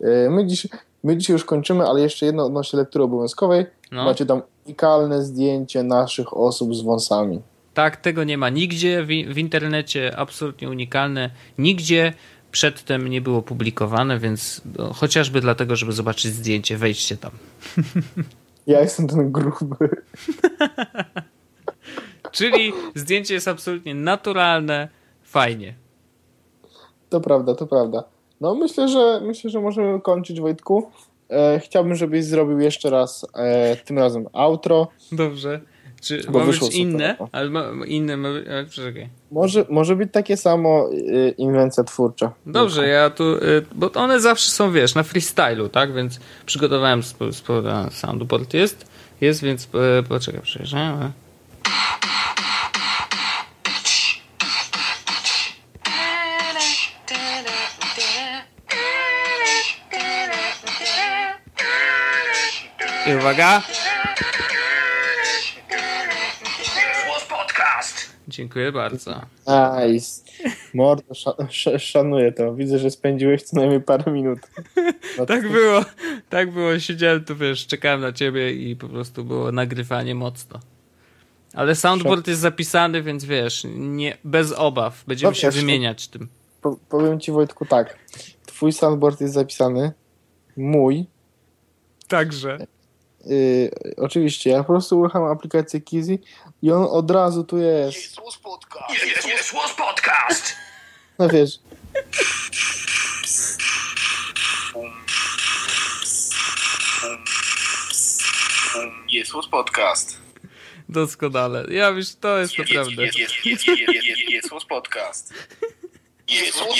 [0.00, 0.66] E, my, dziś,
[1.04, 3.66] my dzisiaj już kończymy, ale jeszcze jedno odnośnie lektury obowiązkowej.
[3.92, 4.04] No.
[4.04, 7.40] Macie tam unikalne zdjęcie naszych osób z wąsami.
[7.74, 11.30] Tak, tego nie ma nigdzie w, w internecie, absolutnie unikalne.
[11.58, 12.12] Nigdzie
[12.50, 17.32] przedtem nie było publikowane, więc no, chociażby dlatego, żeby zobaczyć zdjęcie, wejdźcie tam.
[18.66, 19.88] Ja jestem ten gruby.
[22.32, 24.88] Czyli zdjęcie jest absolutnie naturalne,
[25.22, 25.74] fajnie.
[27.08, 28.04] To prawda, to prawda.
[28.40, 30.90] No myślę, że myślę, że możemy kończyć Wojtku.
[31.30, 34.88] E, chciałbym, żebyś zrobił jeszcze raz e, tym razem outro.
[35.12, 35.60] Dobrze.
[36.02, 37.16] Czy Bo ma być inne?
[37.20, 37.28] no.
[37.32, 39.08] Ale ma, inne, ma, ale poczekaj.
[39.30, 42.32] Może, może być takie samo e, inwencja twórcza.
[42.46, 47.72] Dobrze, ja tu, y, bo one zawsze są, wiesz, na freestylu, tak, więc przygotowałem sporo
[47.72, 48.86] a, soundboard jest,
[49.20, 49.68] jest, więc y,
[50.08, 51.12] poczekaj, przejeżdżamy.
[63.06, 63.62] I uwaga.
[68.32, 69.20] Dziękuję bardzo.
[69.46, 70.22] Nice.
[70.74, 72.54] Mordo, sza, sz, szanuję to.
[72.54, 74.38] Widzę, że spędziłeś co najmniej parę minut.
[75.18, 75.84] No Tak było,
[76.28, 76.78] tak było.
[76.78, 80.60] Siedziałem tu, wiesz, czekałem na ciebie i po prostu było nagrywanie mocno.
[81.54, 85.04] Ale soundboard jest zapisany, więc wiesz, nie, bez obaw.
[85.06, 86.28] Będziemy No się wiesz, wymieniać tym.
[86.62, 87.98] Po, powiem ci Wojtku tak.
[88.46, 89.92] Twój soundboard jest zapisany.
[90.56, 91.06] Mój.
[92.08, 92.66] Także.
[93.26, 96.18] Yy, oczywiście, ja po prostu urucham aplikację Kizi
[96.62, 97.96] i on od razu tu jest.
[97.96, 99.76] Jezus Podcast!
[99.76, 100.54] Podcast!
[101.18, 101.58] No wiesz.
[109.08, 110.18] Jezus Podcast.
[110.88, 111.64] Doskonale.
[111.70, 113.02] Ja już to jest naprawdę.
[114.28, 115.34] Jezus Podcast.
[116.28, 116.78] Jezus,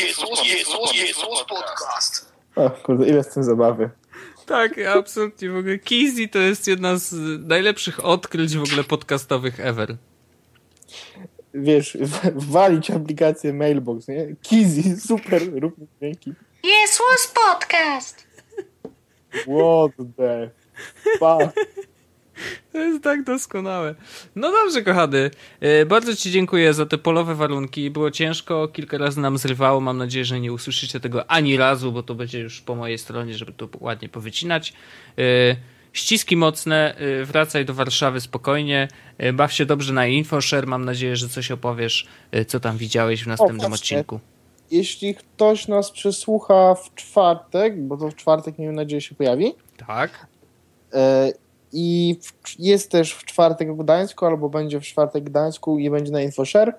[0.94, 2.32] Jezus, Podcast.
[2.56, 3.90] O kurde, ile z tym zabawy.
[4.46, 5.50] Tak, absolutnie.
[5.50, 7.14] W ogóle Kizzy to jest jedna z
[7.48, 9.96] najlepszych odkryć w ogóle podcastowych ever.
[11.54, 11.98] Wiesz,
[12.34, 14.36] walić aplikację Mailbox, nie?
[14.42, 16.32] Kizzy, super, rób mi dźwięki.
[16.64, 18.26] Jest was podcast.
[19.32, 20.50] What the
[21.18, 21.66] fuck?
[22.72, 23.94] To jest tak doskonałe.
[24.36, 25.30] No dobrze, kochany.
[25.60, 27.90] E, Bardzo Ci dziękuję za te polowe warunki.
[27.90, 29.80] Było ciężko, kilka razy nam zrywało.
[29.80, 33.34] Mam nadzieję, że nie usłyszycie tego ani razu, bo to będzie już po mojej stronie,
[33.34, 34.72] żeby to ładnie powycinać.
[35.18, 35.22] E,
[35.92, 38.88] Ściski mocne, e, wracaj do Warszawy spokojnie.
[39.34, 40.66] Baw się dobrze na InfoShare.
[40.66, 42.06] Mam nadzieję, że coś opowiesz,
[42.46, 43.98] co tam widziałeś w następnym właśnie.
[43.98, 44.20] odcinku.
[44.70, 49.52] Jeśli ktoś nas przesłucha w czwartek, bo to w czwartek, miejmy nadzieję, się pojawi,
[49.86, 50.26] Tak?
[51.72, 52.16] I
[52.58, 56.22] jest też w czwartek w Gdańsku, albo będzie w czwartek w Gdańsku i będzie na
[56.22, 56.74] InfoShare,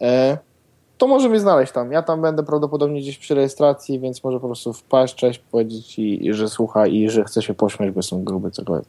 [0.00, 0.38] e,
[0.98, 1.92] to może mnie znaleźć tam.
[1.92, 6.26] Ja tam będę prawdopodobnie gdzieś przy rejestracji, więc może po prostu wpaść, cześć, powiedzieć, i,
[6.26, 8.88] i że słucha i że chce się pośmiać, bo są gruby, cokolwiek.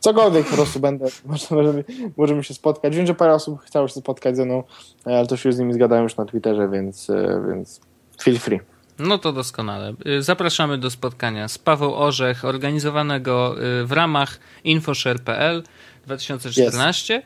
[0.00, 1.84] Cokolwiek po prostu będę, może, możemy,
[2.16, 2.96] możemy się spotkać.
[2.96, 4.62] Wiem, że parę osób chciało się spotkać ze mną,
[5.06, 7.80] e, ale to się z nimi zgadałem już na Twitterze, więc, e, więc
[8.22, 8.60] feel free.
[8.98, 9.94] No to doskonale.
[10.06, 15.62] Y, Zapraszamy do spotkania z Paweł Orzech, organizowanego y, w ramach infoshare.pl
[16.06, 17.22] 2014.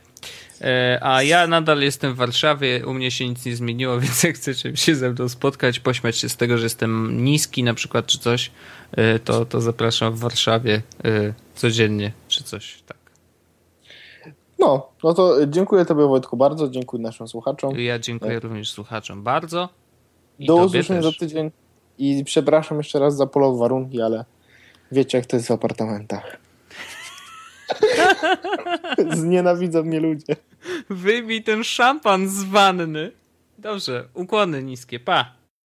[0.61, 4.37] E, A ja nadal jestem w Warszawie, u mnie się nic nie zmieniło, więc jak
[4.37, 8.19] chcecie się ze mną spotkać, pośmiać się z tego, że jestem niski na przykład, czy
[8.19, 8.51] coś,
[8.99, 10.83] y, to, to zapraszam w Warszawie
[11.55, 12.97] codziennie, czy coś, tak.
[14.59, 17.81] No, no to dziękuję Tobie Wojtku bardzo, dziękuję naszym słuchaczom.
[17.81, 19.69] Ja dziękuję również słuchaczom bardzo.
[20.39, 21.51] I Do usłyszenia za tydzień
[21.99, 24.25] i przepraszam jeszcze raz za polowe warunki, ale
[24.93, 26.37] wiecie jak to jest w apartamentach.
[29.21, 30.37] Znienawidzą mnie ludzie.
[30.91, 33.13] Wyjmij ten szampan z wanny.
[33.59, 35.42] Dobrze, ukłony niskie, pa.